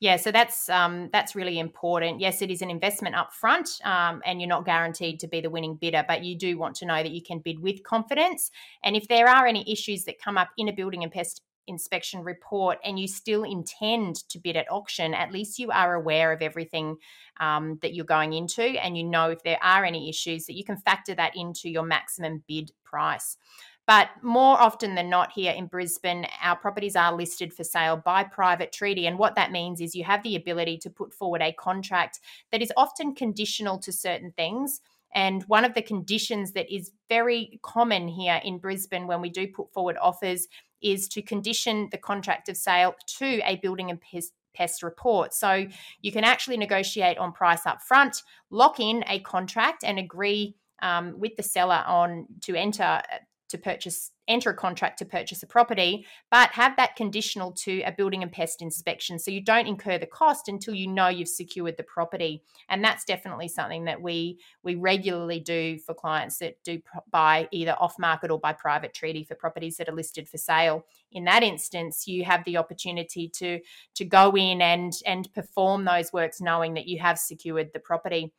Yeah, 0.00 0.16
so 0.16 0.32
that's 0.32 0.68
um, 0.68 1.10
that's 1.12 1.34
really 1.34 1.58
important. 1.58 2.20
Yes, 2.20 2.42
it 2.42 2.50
is 2.50 2.62
an 2.62 2.70
investment 2.70 3.14
up 3.14 3.32
front, 3.32 3.80
um, 3.84 4.20
and 4.24 4.40
you're 4.40 4.48
not 4.48 4.64
guaranteed 4.64 5.20
to 5.20 5.28
be 5.28 5.40
the 5.40 5.50
winning 5.50 5.76
bidder, 5.76 6.04
but 6.06 6.24
you 6.24 6.36
do 6.36 6.58
want 6.58 6.74
to 6.76 6.86
know 6.86 7.02
that 7.02 7.12
you 7.12 7.22
can 7.22 7.38
bid 7.38 7.60
with 7.60 7.82
confidence. 7.82 8.50
And 8.82 8.96
if 8.96 9.08
there 9.08 9.28
are 9.28 9.46
any 9.46 9.70
issues 9.70 10.04
that 10.04 10.18
come 10.18 10.36
up 10.36 10.50
in 10.56 10.68
a 10.68 10.72
building 10.72 11.02
and 11.02 11.12
pest 11.12 11.42
inspection 11.66 12.24
report 12.24 12.78
and 12.84 12.98
you 12.98 13.06
still 13.06 13.44
intend 13.44 14.16
to 14.28 14.38
bid 14.38 14.56
at 14.56 14.70
auction, 14.70 15.14
at 15.14 15.32
least 15.32 15.58
you 15.58 15.70
are 15.70 15.94
aware 15.94 16.32
of 16.32 16.42
everything 16.42 16.96
um, 17.40 17.78
that 17.82 17.94
you're 17.94 18.04
going 18.04 18.32
into 18.32 18.62
and 18.62 18.96
you 18.96 19.04
know 19.04 19.30
if 19.30 19.42
there 19.42 19.62
are 19.62 19.84
any 19.84 20.08
issues 20.08 20.46
that 20.46 20.56
you 20.56 20.64
can 20.64 20.76
factor 20.76 21.14
that 21.14 21.36
into 21.36 21.68
your 21.68 21.84
maximum 21.84 22.42
bid 22.48 22.72
price. 22.84 23.36
But 23.86 24.10
more 24.22 24.60
often 24.60 24.94
than 24.94 25.10
not, 25.10 25.32
here 25.32 25.52
in 25.52 25.66
Brisbane, 25.66 26.26
our 26.42 26.56
properties 26.56 26.94
are 26.94 27.14
listed 27.14 27.52
for 27.52 27.64
sale 27.64 27.96
by 27.96 28.22
private 28.22 28.72
treaty. 28.72 29.06
And 29.06 29.18
what 29.18 29.34
that 29.34 29.50
means 29.50 29.80
is 29.80 29.94
you 29.94 30.04
have 30.04 30.22
the 30.22 30.36
ability 30.36 30.78
to 30.78 30.90
put 30.90 31.12
forward 31.12 31.42
a 31.42 31.52
contract 31.52 32.20
that 32.52 32.62
is 32.62 32.72
often 32.76 33.14
conditional 33.14 33.78
to 33.78 33.92
certain 33.92 34.32
things. 34.36 34.80
And 35.14 35.42
one 35.44 35.64
of 35.64 35.74
the 35.74 35.82
conditions 35.82 36.52
that 36.52 36.72
is 36.72 36.92
very 37.08 37.58
common 37.62 38.08
here 38.08 38.40
in 38.44 38.58
Brisbane 38.58 39.06
when 39.06 39.20
we 39.20 39.30
do 39.30 39.48
put 39.48 39.72
forward 39.72 39.96
offers 40.00 40.46
is 40.80 41.08
to 41.08 41.22
condition 41.22 41.88
the 41.90 41.98
contract 41.98 42.48
of 42.48 42.56
sale 42.56 42.94
to 43.18 43.40
a 43.44 43.56
building 43.56 43.90
and 43.90 44.00
pest, 44.00 44.32
pest 44.54 44.82
report. 44.82 45.34
So 45.34 45.66
you 46.00 46.12
can 46.12 46.24
actually 46.24 46.56
negotiate 46.56 47.18
on 47.18 47.32
price 47.32 47.66
up 47.66 47.82
front, 47.82 48.22
lock 48.50 48.80
in 48.80 49.04
a 49.08 49.20
contract, 49.20 49.84
and 49.84 49.98
agree 49.98 50.56
um, 50.80 51.18
with 51.18 51.36
the 51.36 51.42
seller 51.42 51.82
on 51.86 52.26
to 52.42 52.54
enter 52.54 53.02
to 53.52 53.58
purchase 53.58 54.10
enter 54.28 54.50
a 54.50 54.56
contract 54.56 54.98
to 54.98 55.04
purchase 55.04 55.42
a 55.42 55.46
property 55.46 56.06
but 56.30 56.50
have 56.50 56.74
that 56.76 56.96
conditional 56.96 57.52
to 57.52 57.82
a 57.82 57.92
building 57.92 58.22
and 58.22 58.32
pest 58.32 58.62
inspection. 58.62 59.18
So 59.18 59.30
you 59.30 59.42
don't 59.42 59.66
incur 59.66 59.98
the 59.98 60.06
cost 60.06 60.48
until 60.48 60.74
you 60.74 60.86
know 60.88 61.08
you've 61.08 61.28
secured 61.28 61.76
the 61.76 61.82
property. 61.82 62.42
And 62.68 62.82
that's 62.82 63.04
definitely 63.04 63.48
something 63.48 63.84
that 63.84 64.00
we 64.00 64.38
we 64.62 64.74
regularly 64.74 65.40
do 65.40 65.78
for 65.78 65.94
clients 65.94 66.38
that 66.38 66.62
do 66.64 66.80
buy 67.10 67.48
either 67.52 67.76
off 67.78 67.98
market 67.98 68.30
or 68.30 68.38
by 68.38 68.52
private 68.52 68.94
treaty 68.94 69.22
for 69.22 69.34
properties 69.34 69.76
that 69.76 69.88
are 69.88 69.94
listed 69.94 70.28
for 70.28 70.38
sale. 70.38 70.86
In 71.12 71.24
that 71.24 71.42
instance 71.42 72.06
you 72.08 72.24
have 72.24 72.44
the 72.44 72.56
opportunity 72.56 73.28
to 73.36 73.60
to 73.94 74.04
go 74.04 74.34
in 74.36 74.62
and 74.62 74.92
and 75.06 75.32
perform 75.34 75.84
those 75.84 76.12
works 76.12 76.40
knowing 76.40 76.74
that 76.74 76.88
you 76.88 76.98
have 77.00 77.18
secured 77.18 77.70
the 77.72 77.80
property. 77.80 78.32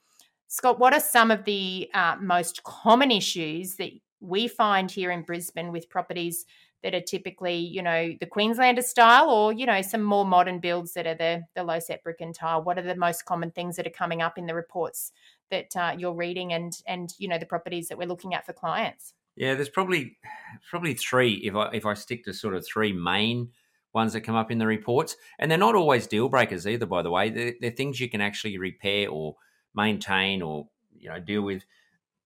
Scott, 0.53 0.77
what 0.79 0.93
are 0.93 0.99
some 0.99 1.31
of 1.31 1.45
the 1.45 1.89
uh, 1.95 2.15
most 2.21 2.61
common 2.61 3.09
issues 3.09 3.75
that 3.77 3.89
we 4.23 4.47
find 4.47 4.89
here 4.89 5.11
in 5.11 5.23
Brisbane 5.23 5.71
with 5.71 5.89
properties 5.89 6.45
that 6.81 6.93
are 6.93 7.01
typically, 7.01 7.55
you 7.55 7.81
know, 7.81 8.13
the 8.19 8.25
Queenslander 8.25 8.81
style 8.81 9.29
or, 9.29 9.53
you 9.53 9.65
know, 9.65 9.81
some 9.81 10.03
more 10.03 10.25
modern 10.25 10.59
builds 10.59 10.93
that 10.93 11.07
are 11.07 11.15
the, 11.15 11.43
the 11.55 11.63
low 11.63 11.79
set 11.79 12.03
brick 12.03 12.19
and 12.19 12.35
tile? 12.35 12.61
What 12.61 12.77
are 12.77 12.83
the 12.83 12.95
most 12.95 13.25
common 13.25 13.51
things 13.51 13.75
that 13.77 13.87
are 13.87 13.91
coming 13.91 14.21
up 14.21 14.37
in 14.37 14.45
the 14.45 14.55
reports 14.55 15.11
that 15.49 15.75
uh, 15.75 15.95
you're 15.97 16.13
reading 16.13 16.51
and, 16.53 16.73
and, 16.85 17.13
you 17.17 17.27
know, 17.27 17.37
the 17.37 17.45
properties 17.45 17.87
that 17.87 17.97
we're 17.97 18.07
looking 18.07 18.33
at 18.33 18.45
for 18.45 18.53
clients? 18.53 19.13
Yeah, 19.35 19.55
there's 19.55 19.69
probably 19.69 20.17
probably 20.69 20.93
three 20.93 21.33
if 21.43 21.55
I 21.55 21.69
if 21.73 21.85
I 21.85 21.95
stick 21.95 22.23
to 22.25 22.33
sort 22.33 22.53
of 22.53 22.65
three 22.65 22.93
main 22.93 23.49
ones 23.91 24.13
that 24.13 24.21
come 24.21 24.35
up 24.35 24.51
in 24.51 24.59
the 24.59 24.67
reports, 24.67 25.15
and 25.39 25.49
they're 25.49 25.57
not 25.57 25.75
always 25.75 26.05
deal 26.05 26.29
breakers 26.29 26.67
either. 26.67 26.85
By 26.85 27.01
the 27.01 27.09
way, 27.09 27.29
they're, 27.29 27.53
they're 27.59 27.71
things 27.71 27.99
you 27.99 28.09
can 28.09 28.21
actually 28.21 28.59
repair 28.59 29.09
or 29.09 29.35
maintain 29.73 30.43
or 30.43 30.67
you 30.99 31.09
know 31.09 31.19
deal 31.19 31.41
with 31.41 31.65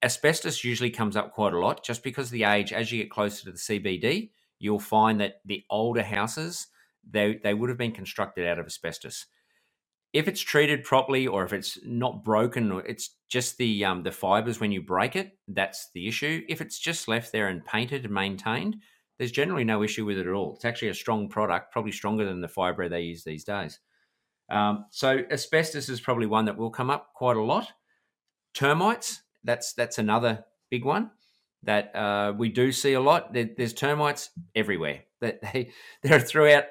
asbestos 0.04 0.64
usually 0.64 0.90
comes 0.90 1.16
up 1.16 1.34
quite 1.34 1.54
a 1.54 1.60
lot 1.60 1.84
just 1.84 2.04
because 2.04 2.30
the 2.30 2.44
age. 2.44 2.72
As 2.74 2.92
you 2.92 3.02
get 3.02 3.12
closer 3.12 3.44
to 3.46 3.52
the 3.52 3.58
cbd 3.58 4.32
you'll 4.60 4.80
find 4.80 5.20
that 5.22 5.42
the 5.46 5.64
older 5.70 6.04
houses 6.04 6.68
they, 7.10 7.40
they 7.44 7.54
would 7.54 7.70
have 7.70 7.78
been 7.78 7.94
constructed 7.94 8.46
out 8.46 8.60
of 8.60 8.66
asbestos. 8.66 9.28
If 10.12 10.28
it's 10.28 10.42
treated 10.42 10.84
properly 10.84 11.26
or 11.26 11.46
if 11.46 11.54
it's 11.54 11.80
not 11.86 12.24
broken 12.24 12.72
or 12.72 12.82
it's 12.86 13.16
just 13.30 13.58
the 13.58 13.86
um, 13.86 14.04
the 14.04 14.12
fibers 14.12 14.60
when 14.60 14.72
you 14.72 14.82
break 14.82 15.16
it 15.16 15.38
that's 15.48 15.90
the 15.94 16.08
issue. 16.08 16.44
If 16.48 16.62
it's 16.62 16.80
just 16.80 17.08
left 17.08 17.32
there 17.32 17.48
and 17.48 17.66
painted 17.66 18.06
and 18.06 18.14
maintained 18.14 18.78
there's 19.18 19.32
generally 19.32 19.64
no 19.64 19.84
issue 19.84 20.06
with 20.06 20.18
it 20.18 20.28
at 20.28 20.34
all. 20.34 20.54
It's 20.56 20.66
actually 20.66 20.90
a 20.90 20.94
strong 20.94 21.28
product 21.28 21.72
probably 21.72 21.92
stronger 21.92 22.26
than 22.26 22.42
the 22.42 22.48
fibre 22.48 22.88
they 22.88 23.02
use 23.02 23.24
these 23.24 23.44
days. 23.44 23.80
Um, 24.50 24.86
so 24.92 25.24
asbestos 25.32 25.90
is 25.90 26.00
probably 26.00 26.28
one 26.28 26.46
that 26.46 26.58
will 26.58 26.70
come 26.70 26.90
up 26.90 27.14
quite 27.14 27.38
a 27.38 27.42
lot. 27.42 27.72
Termites 28.54 29.22
that's 29.48 29.74
that's 29.74 29.98
another 29.98 30.46
big 30.70 30.86
one 30.86 31.10
that 31.64 31.96
uh, 31.96 32.34
we 32.38 32.50
do 32.50 32.72
see 32.72 32.94
a 32.94 33.02
lot. 33.02 33.34
There, 33.34 33.50
there's 33.58 33.74
termites 33.74 34.30
everywhere. 34.56 35.04
That 35.20 35.42
they 35.42 35.72
they're 36.04 36.20
throughout 36.20 36.66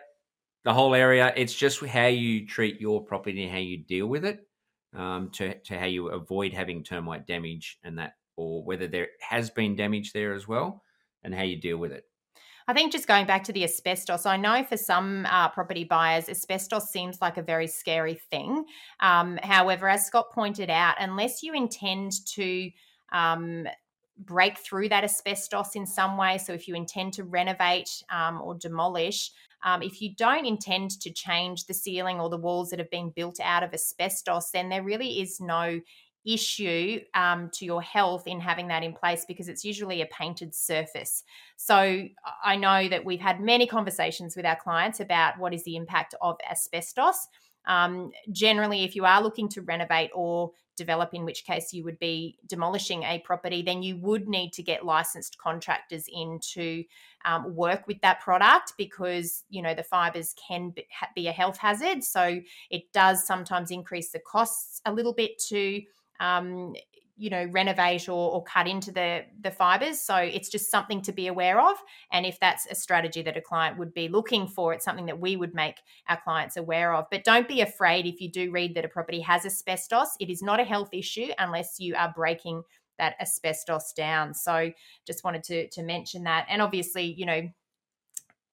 the 0.63 0.73
whole 0.73 0.95
area. 0.95 1.33
It's 1.37 1.53
just 1.53 1.85
how 1.85 2.07
you 2.07 2.47
treat 2.47 2.81
your 2.81 3.05
property 3.05 3.43
and 3.43 3.51
how 3.51 3.59
you 3.59 3.79
deal 3.79 4.07
with 4.07 4.25
it, 4.25 4.47
um, 4.95 5.31
to 5.31 5.55
to 5.55 5.77
how 5.77 5.87
you 5.87 6.11
avoid 6.11 6.53
having 6.53 6.85
termite 6.85 7.27
damage 7.27 7.77
and 7.83 7.99
that, 7.99 8.13
or 8.37 8.63
whether 8.63 8.87
there 8.87 9.09
has 9.19 9.51
been 9.51 9.75
damage 9.75 10.13
there 10.13 10.33
as 10.33 10.47
well, 10.47 10.85
and 11.25 11.35
how 11.35 11.43
you 11.43 11.61
deal 11.61 11.77
with 11.77 11.91
it. 11.91 12.05
I 12.69 12.73
think 12.73 12.91
just 12.91 13.07
going 13.07 13.27
back 13.27 13.45
to 13.45 13.53
the 13.53 13.63
asbestos, 13.63 14.27
I 14.27 14.37
know 14.37 14.65
for 14.65 14.77
some 14.77 15.25
uh, 15.31 15.49
property 15.51 15.85
buyers, 15.85 16.29
asbestos 16.29 16.91
seems 16.91 17.21
like 17.21 17.37
a 17.37 17.43
very 17.43 17.69
scary 17.69 18.15
thing. 18.15 18.65
Um, 18.99 19.39
however, 19.43 19.89
as 19.89 20.07
Scott 20.07 20.33
pointed 20.33 20.69
out, 20.69 20.97
unless 20.99 21.45
you 21.45 21.55
intend 21.55 22.27
to 22.35 22.71
um, 23.13 23.69
break 24.19 24.59
through 24.59 24.89
that 24.89 25.05
asbestos 25.05 25.77
in 25.77 25.87
some 25.87 26.17
way, 26.17 26.39
so 26.39 26.53
if 26.53 26.67
you 26.67 26.75
intend 26.75 27.13
to 27.15 27.25
renovate 27.25 28.03
um, 28.11 28.43
or 28.43 28.57
demolish, 28.57 29.31
um, 29.65 29.83
if 29.83 30.03
you 30.03 30.15
don't 30.17 30.45
intend 30.45 30.91
to 31.01 31.13
change 31.13 31.67
the 31.67 31.75
ceiling 31.75 32.21
or 32.21 32.29
the 32.29 32.37
walls 32.37 32.71
that 32.71 32.81
have 32.81 32.91
been 32.91 33.11
built 33.11 33.39
out 33.41 33.63
of 33.63 33.75
asbestos, 33.75 34.51
then 34.51 34.69
there 34.69 34.83
really 34.83 35.21
is 35.21 35.41
no 35.41 35.81
issue 36.27 37.01
um, 37.15 37.51
to 37.55 37.65
your 37.65 37.81
health 37.81 38.27
in 38.27 38.41
having 38.41 38.69
that 38.69 38.83
in 38.83 38.93
place 38.93 39.25
because 39.27 39.49
it's 39.49 39.65
usually 39.65 40.03
a 40.03 40.07
painted 40.07 40.55
surface. 40.55 41.23
So 41.57 42.05
I 42.45 42.57
know 42.57 42.89
that 42.89 43.05
we've 43.05 43.21
had 43.21 43.41
many 43.41 43.67
conversations 43.67 44.37
with 44.37 44.45
our 44.45 44.57
clients 44.57 45.01
about 45.01 45.39
what 45.39 45.55
is 45.55 45.65
the 45.65 45.77
impact 45.77 46.15
of 46.21 46.37
asbestos. 46.51 47.29
Um, 47.67 48.13
generally, 48.31 48.85
if 48.85 48.95
you 48.95 49.05
are 49.05 49.23
looking 49.23 49.49
to 49.51 49.63
renovate 49.63 50.11
or 50.15 50.53
develop, 50.77 51.15
in 51.15 51.25
which 51.25 51.45
case 51.45 51.73
you 51.73 51.83
would 51.85 51.99
be 51.99 52.39
demolishing 52.47 53.03
a 53.03 53.19
property, 53.21 53.63
then 53.63 53.83
you 53.83 53.97
would 53.97 54.29
need 54.29 54.53
to 54.53 54.63
get 54.63 54.85
licensed 54.85 55.39
contractors 55.39 56.07
in 56.13 56.39
to 56.53 56.85
um, 57.25 57.55
work 57.55 57.87
with 57.87 58.01
that 58.03 58.21
product 58.21 58.75
because 58.79 59.43
you 59.49 59.63
know 59.63 59.75
the 59.75 59.83
fibers 59.83 60.35
can 60.35 60.73
be 61.15 61.27
a 61.27 61.33
health 61.33 61.57
hazard. 61.57 62.05
So 62.05 62.41
it 62.71 62.93
does 62.93 63.27
sometimes 63.27 63.71
increase 63.71 64.11
the 64.11 64.21
costs 64.21 64.81
a 64.85 64.93
little 64.93 65.15
bit 65.15 65.39
to 65.49 65.83
um, 66.21 66.75
you 67.19 67.31
know 67.31 67.47
renovate 67.51 68.09
or, 68.09 68.33
or 68.33 68.45
cut 68.45 68.69
into 68.69 68.93
the 68.93 69.25
the 69.41 69.51
fibers 69.51 70.01
so 70.01 70.17
it's 70.17 70.49
just 70.49 70.71
something 70.71 71.01
to 71.03 71.13
be 71.13 71.27
aware 71.27 71.61
of. 71.61 71.77
And 72.13 72.27
if 72.27 72.39
that's 72.39 72.67
a 72.71 72.75
strategy 72.75 73.23
that 73.23 73.37
a 73.37 73.41
client 73.41 73.79
would 73.79 73.95
be 73.95 74.09
looking 74.09 74.47
for 74.47 74.75
it's 74.75 74.85
something 74.85 75.07
that 75.07 75.19
we 75.19 75.37
would 75.37 75.55
make 75.55 75.77
our 76.09 76.21
clients 76.21 76.57
aware 76.57 76.93
of. 76.93 77.07
But 77.11 77.25
don't 77.25 77.49
be 77.49 77.63
afraid 77.63 78.07
if 78.07 78.21
you 78.21 78.31
do 78.31 78.51
read 78.51 78.75
that 78.75 78.85
a 78.85 78.89
property 78.89 79.21
has 79.21 79.47
asbestos 79.47 80.17
it 80.21 80.31
is 80.31 80.43
not 80.43 80.61
a 80.61 80.65
health 80.65 80.91
issue 80.93 81.29
unless 81.39 81.81
you 81.81 81.95
are 81.97 82.13
breaking 82.15 82.63
that 82.99 83.17
asbestos 83.21 83.93
down. 83.93 84.35
So 84.35 84.71
just 85.07 85.25
wanted 85.25 85.43
to 85.45 85.69
to 85.69 85.83
mention 85.83 86.25
that. 86.25 86.47
And 86.51 86.61
obviously 86.61 87.05
you 87.05 87.27
know 87.27 87.49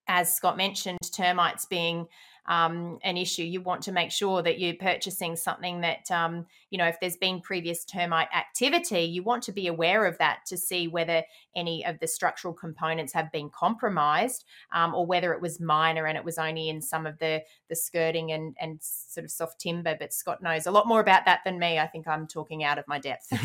as 0.06 0.34
scott 0.34 0.56
mentioned 0.56 0.98
termites 1.14 1.64
being 1.64 2.06
um, 2.46 2.98
an 3.02 3.16
issue. 3.16 3.42
You 3.42 3.60
want 3.60 3.82
to 3.82 3.92
make 3.92 4.10
sure 4.10 4.42
that 4.42 4.58
you're 4.58 4.74
purchasing 4.74 5.36
something 5.36 5.80
that, 5.80 6.10
um, 6.10 6.46
you 6.70 6.78
know, 6.78 6.86
if 6.86 7.00
there's 7.00 7.16
been 7.16 7.40
previous 7.40 7.84
termite 7.84 8.28
activity, 8.34 9.00
you 9.00 9.22
want 9.22 9.42
to 9.44 9.52
be 9.52 9.66
aware 9.66 10.04
of 10.04 10.18
that 10.18 10.40
to 10.46 10.56
see 10.56 10.86
whether 10.88 11.22
any 11.56 11.84
of 11.86 11.98
the 12.00 12.06
structural 12.06 12.52
components 12.52 13.12
have 13.12 13.32
been 13.32 13.48
compromised 13.48 14.44
um, 14.72 14.94
or 14.94 15.06
whether 15.06 15.32
it 15.32 15.40
was 15.40 15.60
minor 15.60 16.06
and 16.06 16.18
it 16.18 16.24
was 16.24 16.38
only 16.38 16.68
in 16.68 16.82
some 16.82 17.06
of 17.06 17.18
the, 17.18 17.42
the 17.68 17.76
skirting 17.76 18.32
and, 18.32 18.54
and 18.60 18.78
sort 18.82 19.24
of 19.24 19.30
soft 19.30 19.60
timber. 19.60 19.96
But 19.98 20.12
Scott 20.12 20.42
knows 20.42 20.66
a 20.66 20.70
lot 20.70 20.86
more 20.86 21.00
about 21.00 21.24
that 21.24 21.40
than 21.44 21.58
me. 21.58 21.78
I 21.78 21.86
think 21.86 22.06
I'm 22.06 22.26
talking 22.26 22.62
out 22.62 22.78
of 22.78 22.86
my 22.86 22.98
depth. 22.98 23.26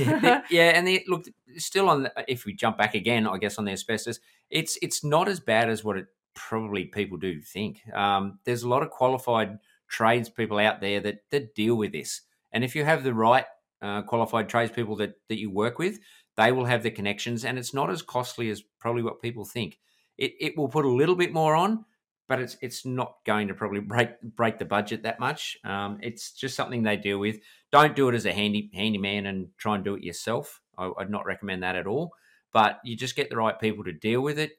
yeah, 0.49 0.71
and 0.75 0.85
the, 0.85 1.03
look, 1.07 1.25
still 1.57 1.89
on, 1.89 2.03
the, 2.03 2.13
if 2.27 2.45
we 2.45 2.53
jump 2.53 2.77
back 2.77 2.95
again, 2.95 3.27
I 3.27 3.37
guess 3.37 3.57
on 3.57 3.65
the 3.65 3.71
asbestos, 3.71 4.19
it's 4.49 4.77
it's 4.81 5.03
not 5.03 5.27
as 5.27 5.39
bad 5.39 5.69
as 5.69 5.83
what 5.83 5.97
it 5.97 6.07
probably 6.39 6.85
people 6.85 7.17
do 7.17 7.41
think. 7.41 7.81
Um, 7.93 8.39
there's 8.45 8.63
a 8.63 8.69
lot 8.69 8.83
of 8.83 8.89
qualified 8.89 9.59
tradespeople 9.89 10.59
out 10.59 10.81
there 10.81 10.99
that 11.01 11.19
that 11.31 11.53
deal 11.53 11.75
with 11.75 11.91
this, 11.91 12.21
and 12.51 12.63
if 12.63 12.75
you 12.75 12.85
have 12.85 13.03
the 13.03 13.13
right 13.13 13.45
uh, 13.81 14.01
qualified 14.03 14.49
tradespeople 14.49 14.95
that 14.97 15.13
that 15.27 15.37
you 15.37 15.51
work 15.51 15.77
with, 15.77 15.99
they 16.37 16.51
will 16.51 16.65
have 16.65 16.83
the 16.83 16.91
connections, 16.91 17.43
and 17.43 17.59
it's 17.59 17.73
not 17.73 17.89
as 17.89 18.01
costly 18.01 18.49
as 18.49 18.63
probably 18.79 19.03
what 19.03 19.21
people 19.21 19.45
think. 19.45 19.77
It 20.17 20.33
it 20.39 20.57
will 20.57 20.69
put 20.69 20.85
a 20.85 20.89
little 20.89 21.15
bit 21.15 21.33
more 21.33 21.55
on, 21.55 21.85
but 22.27 22.39
it's 22.39 22.57
it's 22.61 22.85
not 22.85 23.15
going 23.25 23.49
to 23.49 23.53
probably 23.53 23.79
break 23.93 24.21
break 24.21 24.57
the 24.57 24.65
budget 24.65 25.03
that 25.03 25.19
much. 25.19 25.57
Um, 25.63 25.99
it's 26.01 26.31
just 26.31 26.55
something 26.55 26.83
they 26.83 26.97
deal 26.97 27.19
with. 27.19 27.39
Don't 27.71 27.95
do 27.95 28.09
it 28.09 28.15
as 28.15 28.25
a 28.25 28.33
handy 28.33 28.71
handyman 28.73 29.25
and 29.25 29.49
try 29.57 29.75
and 29.75 29.83
do 29.83 29.95
it 29.95 30.03
yourself. 30.03 30.61
I, 30.77 30.89
I'd 30.97 31.09
not 31.09 31.25
recommend 31.25 31.63
that 31.63 31.75
at 31.75 31.87
all. 31.87 32.13
But 32.51 32.79
you 32.83 32.95
just 32.95 33.15
get 33.15 33.29
the 33.29 33.37
right 33.37 33.59
people 33.59 33.83
to 33.83 33.93
deal 33.93 34.21
with 34.21 34.39
it 34.39 34.53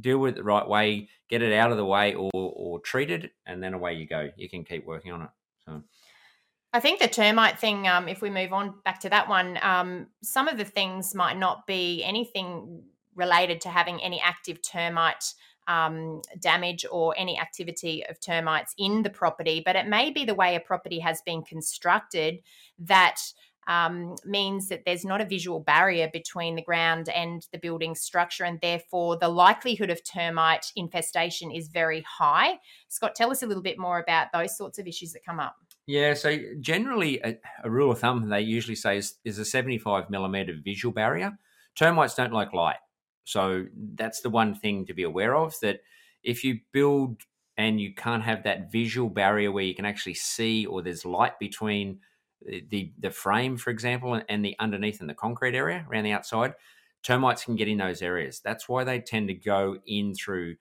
deal 0.00 0.18
with 0.18 0.34
it 0.34 0.36
the 0.36 0.44
right 0.44 0.66
way, 0.66 1.08
get 1.28 1.42
it 1.42 1.52
out 1.52 1.70
of 1.70 1.76
the 1.76 1.84
way 1.84 2.14
or, 2.14 2.30
or 2.32 2.80
treat 2.80 3.10
it, 3.10 3.32
and 3.46 3.62
then 3.62 3.74
away 3.74 3.94
you 3.94 4.06
go. 4.06 4.30
You 4.36 4.48
can 4.48 4.64
keep 4.64 4.86
working 4.86 5.12
on 5.12 5.22
it. 5.22 5.30
So. 5.64 5.82
I 6.72 6.80
think 6.80 7.00
the 7.00 7.08
termite 7.08 7.58
thing, 7.58 7.86
um, 7.86 8.08
if 8.08 8.20
we 8.20 8.30
move 8.30 8.52
on 8.52 8.74
back 8.84 9.00
to 9.00 9.10
that 9.10 9.28
one, 9.28 9.58
um, 9.62 10.08
some 10.22 10.48
of 10.48 10.58
the 10.58 10.64
things 10.64 11.14
might 11.14 11.38
not 11.38 11.66
be 11.66 12.02
anything 12.04 12.82
related 13.14 13.60
to 13.60 13.68
having 13.68 14.02
any 14.02 14.20
active 14.20 14.60
termite 14.60 15.34
um, 15.68 16.20
damage 16.40 16.84
or 16.90 17.14
any 17.16 17.38
activity 17.38 18.04
of 18.08 18.20
termites 18.20 18.74
in 18.76 19.02
the 19.02 19.10
property, 19.10 19.62
but 19.64 19.76
it 19.76 19.86
may 19.86 20.10
be 20.10 20.24
the 20.24 20.34
way 20.34 20.56
a 20.56 20.60
property 20.60 20.98
has 20.98 21.22
been 21.22 21.42
constructed 21.42 22.40
that 22.78 23.20
um, 23.66 24.16
means 24.24 24.68
that 24.68 24.82
there's 24.84 25.04
not 25.04 25.20
a 25.20 25.24
visual 25.24 25.60
barrier 25.60 26.08
between 26.12 26.56
the 26.56 26.62
ground 26.62 27.08
and 27.08 27.46
the 27.52 27.58
building 27.58 27.94
structure, 27.94 28.44
and 28.44 28.60
therefore 28.60 29.16
the 29.16 29.28
likelihood 29.28 29.90
of 29.90 30.02
termite 30.04 30.72
infestation 30.76 31.50
is 31.50 31.68
very 31.68 32.02
high. 32.02 32.58
Scott, 32.88 33.14
tell 33.14 33.30
us 33.30 33.42
a 33.42 33.46
little 33.46 33.62
bit 33.62 33.78
more 33.78 33.98
about 33.98 34.28
those 34.32 34.56
sorts 34.56 34.78
of 34.78 34.86
issues 34.86 35.12
that 35.12 35.24
come 35.24 35.40
up. 35.40 35.56
Yeah, 35.86 36.14
so 36.14 36.38
generally, 36.60 37.20
a, 37.20 37.38
a 37.62 37.70
rule 37.70 37.90
of 37.90 37.98
thumb 37.98 38.28
they 38.28 38.40
usually 38.40 38.74
say 38.74 38.96
is, 38.96 39.14
is 39.24 39.38
a 39.38 39.44
75 39.44 40.08
millimeter 40.08 40.54
visual 40.62 40.92
barrier. 40.92 41.32
Termites 41.76 42.14
don't 42.14 42.32
like 42.32 42.54
light. 42.54 42.78
So 43.24 43.66
that's 43.94 44.20
the 44.20 44.30
one 44.30 44.54
thing 44.54 44.86
to 44.86 44.94
be 44.94 45.02
aware 45.02 45.34
of 45.34 45.54
that 45.60 45.80
if 46.22 46.44
you 46.44 46.60
build 46.72 47.22
and 47.56 47.80
you 47.80 47.94
can't 47.94 48.22
have 48.22 48.44
that 48.44 48.70
visual 48.72 49.08
barrier 49.08 49.52
where 49.52 49.64
you 49.64 49.74
can 49.74 49.84
actually 49.84 50.14
see 50.14 50.66
or 50.66 50.82
there's 50.82 51.04
light 51.04 51.38
between 51.38 52.00
the 52.44 52.92
the 52.98 53.10
frame, 53.10 53.56
for 53.56 53.70
example, 53.70 54.20
and 54.28 54.44
the 54.44 54.56
underneath 54.58 55.00
and 55.00 55.08
the 55.08 55.14
concrete 55.14 55.54
area 55.54 55.86
around 55.90 56.04
the 56.04 56.12
outside, 56.12 56.54
termites 57.02 57.44
can 57.44 57.56
get 57.56 57.68
in 57.68 57.78
those 57.78 58.02
areas. 58.02 58.40
That's 58.44 58.68
why 58.68 58.84
they 58.84 59.00
tend 59.00 59.28
to 59.28 59.34
go 59.34 59.78
in 59.86 60.14
through 60.14 60.56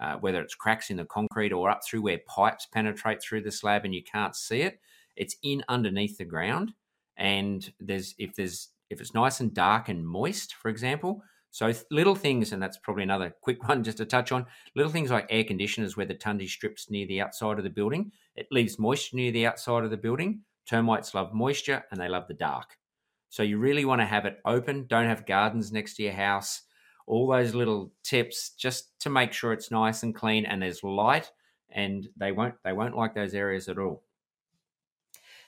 uh, 0.00 0.16
whether 0.16 0.40
it's 0.40 0.54
cracks 0.54 0.90
in 0.90 0.96
the 0.96 1.04
concrete 1.04 1.52
or 1.52 1.68
up 1.70 1.80
through 1.84 2.02
where 2.02 2.20
pipes 2.26 2.66
penetrate 2.66 3.22
through 3.22 3.42
the 3.42 3.50
slab 3.50 3.84
and 3.84 3.94
you 3.94 4.02
can't 4.02 4.36
see 4.36 4.62
it. 4.62 4.80
It's 5.16 5.36
in 5.42 5.64
underneath 5.68 6.16
the 6.18 6.24
ground, 6.24 6.72
and 7.16 7.70
there's 7.80 8.14
if 8.18 8.34
there's 8.36 8.68
if 8.90 9.00
it's 9.00 9.14
nice 9.14 9.40
and 9.40 9.52
dark 9.52 9.88
and 9.88 10.06
moist, 10.06 10.54
for 10.54 10.68
example. 10.68 11.22
So 11.50 11.72
little 11.90 12.14
things, 12.14 12.52
and 12.52 12.62
that's 12.62 12.76
probably 12.76 13.02
another 13.02 13.34
quick 13.42 13.66
one 13.66 13.82
just 13.82 13.98
to 13.98 14.04
touch 14.04 14.32
on. 14.32 14.46
Little 14.76 14.92
things 14.92 15.10
like 15.10 15.26
air 15.30 15.44
conditioners, 15.44 15.96
where 15.96 16.06
the 16.06 16.14
tundy 16.14 16.48
strips 16.48 16.90
near 16.90 17.06
the 17.06 17.20
outside 17.20 17.58
of 17.58 17.64
the 17.64 17.70
building, 17.70 18.12
it 18.36 18.46
leaves 18.52 18.78
moisture 18.78 19.16
near 19.16 19.32
the 19.32 19.46
outside 19.46 19.84
of 19.84 19.90
the 19.90 19.96
building. 19.96 20.42
Termites 20.68 21.14
love 21.14 21.32
moisture 21.32 21.84
and 21.90 21.98
they 22.00 22.08
love 22.08 22.28
the 22.28 22.34
dark. 22.34 22.76
So 23.30 23.42
you 23.42 23.58
really 23.58 23.84
want 23.84 24.00
to 24.00 24.06
have 24.06 24.26
it 24.26 24.40
open. 24.44 24.86
Don't 24.86 25.06
have 25.06 25.26
gardens 25.26 25.72
next 25.72 25.96
to 25.96 26.02
your 26.02 26.12
house. 26.12 26.62
All 27.06 27.26
those 27.26 27.54
little 27.54 27.92
tips 28.02 28.50
just 28.50 29.00
to 29.00 29.10
make 29.10 29.32
sure 29.32 29.52
it's 29.52 29.70
nice 29.70 30.02
and 30.02 30.14
clean 30.14 30.44
and 30.44 30.60
there's 30.60 30.84
light 30.84 31.32
and 31.70 32.08
they 32.16 32.32
won't 32.32 32.54
they 32.64 32.72
won't 32.72 32.96
like 32.96 33.14
those 33.14 33.34
areas 33.34 33.68
at 33.68 33.78
all. 33.78 34.04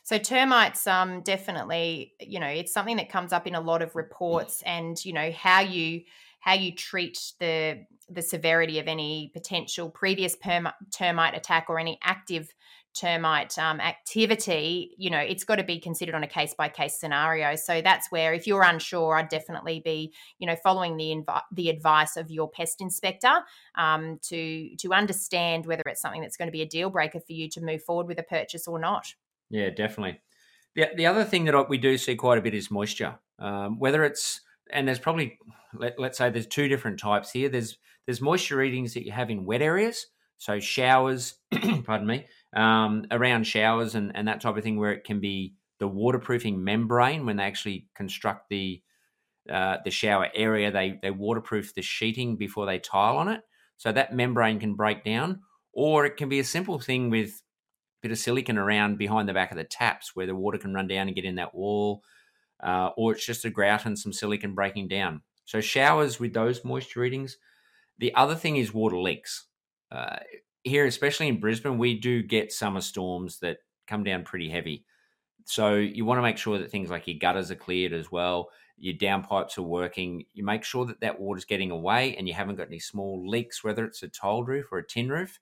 So 0.02 0.18
termites, 0.18 0.86
um, 0.86 1.20
definitely, 1.20 2.14
you 2.20 2.40
know, 2.40 2.46
it's 2.46 2.72
something 2.72 2.96
that 2.96 3.10
comes 3.10 3.32
up 3.32 3.46
in 3.46 3.54
a 3.54 3.60
lot 3.60 3.82
of 3.82 3.94
reports, 3.94 4.62
and 4.62 5.02
you 5.04 5.12
know 5.12 5.30
how 5.30 5.60
you 5.60 6.02
how 6.40 6.54
you 6.54 6.74
treat 6.74 7.32
the 7.38 7.86
the 8.08 8.22
severity 8.22 8.80
of 8.80 8.88
any 8.88 9.30
potential 9.32 9.88
previous 9.88 10.34
perm- 10.34 10.68
termite 10.92 11.36
attack 11.36 11.66
or 11.68 11.78
any 11.78 11.98
active 12.02 12.52
termite 12.92 13.56
um, 13.56 13.78
activity, 13.80 14.96
you 14.98 15.10
know, 15.10 15.18
it's 15.18 15.44
got 15.44 15.56
to 15.56 15.62
be 15.62 15.78
considered 15.78 16.14
on 16.14 16.24
a 16.24 16.26
case 16.26 16.54
by 16.54 16.68
case 16.68 16.98
scenario. 16.98 17.54
So 17.54 17.80
that's 17.80 18.10
where, 18.10 18.34
if 18.34 18.46
you're 18.46 18.62
unsure, 18.62 19.14
I'd 19.16 19.28
definitely 19.28 19.80
be, 19.84 20.12
you 20.38 20.46
know, 20.46 20.56
following 20.56 20.96
the 20.96 21.24
the 21.52 21.68
advice 21.68 22.16
of 22.16 22.30
your 22.30 22.50
pest 22.50 22.80
inspector 22.80 23.32
um, 23.76 24.18
to 24.22 24.74
to 24.76 24.92
understand 24.92 25.66
whether 25.66 25.82
it's 25.86 26.00
something 26.00 26.20
that's 26.20 26.36
going 26.36 26.48
to 26.48 26.52
be 26.52 26.62
a 26.62 26.68
deal 26.68 26.90
breaker 26.90 27.20
for 27.20 27.32
you 27.32 27.48
to 27.50 27.60
move 27.60 27.82
forward 27.82 28.06
with 28.06 28.18
a 28.18 28.24
purchase 28.24 28.66
or 28.66 28.78
not. 28.78 29.14
Yeah, 29.50 29.70
definitely. 29.70 30.20
The, 30.74 30.88
the 30.96 31.06
other 31.06 31.24
thing 31.24 31.44
that 31.44 31.68
we 31.68 31.78
do 31.78 31.98
see 31.98 32.14
quite 32.14 32.38
a 32.38 32.42
bit 32.42 32.54
is 32.54 32.70
moisture. 32.70 33.18
Um, 33.38 33.78
whether 33.78 34.04
it's 34.04 34.40
and 34.72 34.86
there's 34.86 34.98
probably 34.98 35.38
let, 35.74 35.98
let's 35.98 36.18
say 36.18 36.30
there's 36.30 36.46
two 36.46 36.68
different 36.68 36.98
types 36.98 37.30
here. 37.30 37.48
There's 37.48 37.78
there's 38.06 38.20
moisture 38.20 38.56
readings 38.56 38.94
that 38.94 39.04
you 39.04 39.12
have 39.12 39.30
in 39.30 39.44
wet 39.44 39.62
areas, 39.62 40.06
so 40.38 40.58
showers, 40.58 41.34
pardon 41.84 42.06
me, 42.06 42.26
um, 42.56 43.04
around 43.10 43.46
showers 43.46 43.94
and, 43.94 44.12
and 44.14 44.26
that 44.26 44.40
type 44.40 44.56
of 44.56 44.62
thing, 44.62 44.78
where 44.78 44.92
it 44.92 45.04
can 45.04 45.20
be 45.20 45.54
the 45.78 45.88
waterproofing 45.88 46.62
membrane 46.62 47.26
when 47.26 47.36
they 47.36 47.44
actually 47.44 47.88
construct 47.94 48.48
the 48.48 48.82
uh, 49.50 49.78
the 49.84 49.90
shower 49.90 50.28
area. 50.34 50.70
They 50.70 50.98
they 51.02 51.10
waterproof 51.10 51.74
the 51.74 51.82
sheeting 51.82 52.36
before 52.36 52.66
they 52.66 52.78
tile 52.78 53.16
on 53.16 53.28
it, 53.28 53.42
so 53.76 53.92
that 53.92 54.14
membrane 54.14 54.60
can 54.60 54.74
break 54.74 55.04
down. 55.04 55.40
Or 55.72 56.04
it 56.04 56.16
can 56.16 56.28
be 56.28 56.40
a 56.40 56.44
simple 56.44 56.80
thing 56.80 57.10
with 57.10 57.30
a 57.30 58.00
bit 58.02 58.10
of 58.10 58.18
silicon 58.18 58.58
around 58.58 58.98
behind 58.98 59.28
the 59.28 59.34
back 59.34 59.50
of 59.50 59.56
the 59.56 59.64
taps, 59.64 60.16
where 60.16 60.26
the 60.26 60.34
water 60.34 60.58
can 60.58 60.74
run 60.74 60.88
down 60.88 61.06
and 61.06 61.14
get 61.14 61.24
in 61.24 61.36
that 61.36 61.54
wall. 61.54 62.02
Uh, 62.62 62.90
or 62.96 63.12
it's 63.12 63.24
just 63.24 63.44
a 63.44 63.50
grout 63.50 63.86
and 63.86 63.98
some 63.98 64.12
silicon 64.12 64.54
breaking 64.54 64.88
down. 64.88 65.22
So 65.44 65.60
showers 65.60 66.20
with 66.20 66.34
those 66.34 66.64
moisture 66.64 67.00
readings. 67.00 67.38
The 67.98 68.14
other 68.14 68.34
thing 68.34 68.56
is 68.56 68.72
water 68.72 68.98
leaks. 68.98 69.46
Uh, 69.90 70.16
here, 70.62 70.86
especially 70.86 71.28
in 71.28 71.40
Brisbane, 71.40 71.78
we 71.78 71.98
do 71.98 72.22
get 72.22 72.52
summer 72.52 72.80
storms 72.80 73.38
that 73.40 73.58
come 73.86 74.04
down 74.04 74.24
pretty 74.24 74.48
heavy. 74.48 74.84
So 75.44 75.74
you 75.74 76.04
want 76.04 76.18
to 76.18 76.22
make 76.22 76.38
sure 76.38 76.58
that 76.58 76.70
things 76.70 76.90
like 76.90 77.08
your 77.08 77.18
gutters 77.18 77.50
are 77.50 77.56
cleared 77.56 77.92
as 77.92 78.12
well, 78.12 78.50
your 78.78 78.94
downpipes 78.94 79.58
are 79.58 79.62
working. 79.62 80.24
You 80.32 80.44
make 80.44 80.64
sure 80.64 80.86
that 80.86 81.00
that 81.00 81.20
water's 81.20 81.44
getting 81.44 81.70
away, 81.70 82.16
and 82.16 82.28
you 82.28 82.34
haven't 82.34 82.56
got 82.56 82.68
any 82.68 82.78
small 82.78 83.28
leaks, 83.28 83.64
whether 83.64 83.84
it's 83.84 84.02
a 84.02 84.08
tiled 84.08 84.48
roof 84.48 84.66
or 84.70 84.78
a 84.78 84.86
tin 84.86 85.08
roof, 85.08 85.40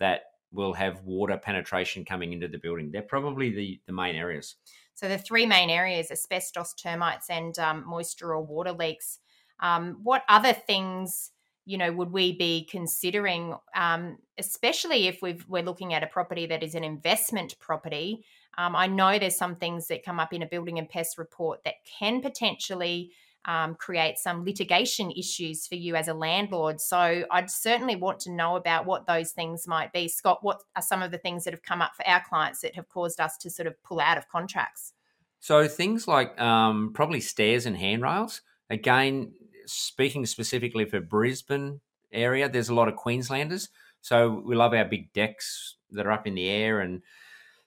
that 0.00 0.22
will 0.52 0.74
have 0.74 1.02
water 1.04 1.36
penetration 1.36 2.04
coming 2.04 2.32
into 2.32 2.48
the 2.48 2.58
building. 2.58 2.90
They're 2.90 3.02
probably 3.02 3.50
the 3.50 3.80
the 3.86 3.92
main 3.92 4.16
areas. 4.16 4.56
So 4.94 5.08
the 5.08 5.18
three 5.18 5.46
main 5.46 5.70
areas: 5.70 6.10
asbestos, 6.10 6.74
termites, 6.74 7.30
and 7.30 7.58
um, 7.58 7.84
moisture 7.86 8.34
or 8.34 8.42
water 8.42 8.72
leaks. 8.72 9.18
Um, 9.60 10.00
what 10.02 10.24
other 10.28 10.52
things? 10.52 11.30
you 11.66 11.78
know, 11.78 11.92
would 11.92 12.12
we 12.12 12.36
be 12.36 12.68
considering, 12.70 13.54
um, 13.74 14.18
especially 14.38 15.06
if 15.06 15.22
we 15.22 15.38
are 15.52 15.62
looking 15.62 15.94
at 15.94 16.02
a 16.02 16.06
property 16.06 16.46
that 16.46 16.62
is 16.62 16.74
an 16.74 16.84
investment 16.84 17.58
property? 17.58 18.24
Um, 18.58 18.76
I 18.76 18.86
know 18.86 19.18
there's 19.18 19.36
some 19.36 19.56
things 19.56 19.88
that 19.88 20.04
come 20.04 20.20
up 20.20 20.32
in 20.32 20.42
a 20.42 20.46
building 20.46 20.78
and 20.78 20.88
pest 20.88 21.16
report 21.16 21.64
that 21.64 21.76
can 21.98 22.20
potentially 22.20 23.12
um, 23.44 23.74
create 23.74 24.18
some 24.18 24.44
litigation 24.44 25.10
issues 25.10 25.66
for 25.66 25.74
you 25.74 25.96
as 25.96 26.08
a 26.08 26.14
landlord. 26.14 26.80
So 26.80 27.24
I'd 27.30 27.50
certainly 27.50 27.96
want 27.96 28.20
to 28.20 28.32
know 28.32 28.56
about 28.56 28.86
what 28.86 29.06
those 29.06 29.32
things 29.32 29.66
might 29.66 29.92
be. 29.92 30.08
Scott, 30.08 30.38
what 30.42 30.62
are 30.76 30.82
some 30.82 31.02
of 31.02 31.10
the 31.10 31.18
things 31.18 31.44
that 31.44 31.52
have 31.52 31.62
come 31.62 31.82
up 31.82 31.92
for 31.96 32.06
our 32.06 32.22
clients 32.26 32.60
that 32.60 32.74
have 32.74 32.88
caused 32.88 33.20
us 33.20 33.36
to 33.38 33.50
sort 33.50 33.66
of 33.66 33.82
pull 33.82 34.00
out 34.00 34.18
of 34.18 34.28
contracts? 34.28 34.92
So 35.40 35.68
things 35.68 36.08
like 36.08 36.40
um, 36.40 36.92
probably 36.94 37.20
stairs 37.20 37.66
and 37.66 37.76
handrails. 37.76 38.40
Again, 38.70 39.32
speaking 39.66 40.24
specifically 40.24 40.86
for 40.86 41.00
Brisbane 41.00 41.80
area, 42.12 42.48
there's 42.48 42.70
a 42.70 42.74
lot 42.74 42.88
of 42.88 42.96
Queenslanders. 42.96 43.68
So 44.00 44.42
we 44.44 44.54
love 44.54 44.72
our 44.74 44.84
big 44.84 45.12
decks 45.12 45.76
that 45.90 46.06
are 46.06 46.12
up 46.12 46.26
in 46.26 46.34
the 46.34 46.48
air 46.48 46.80
and 46.80 47.02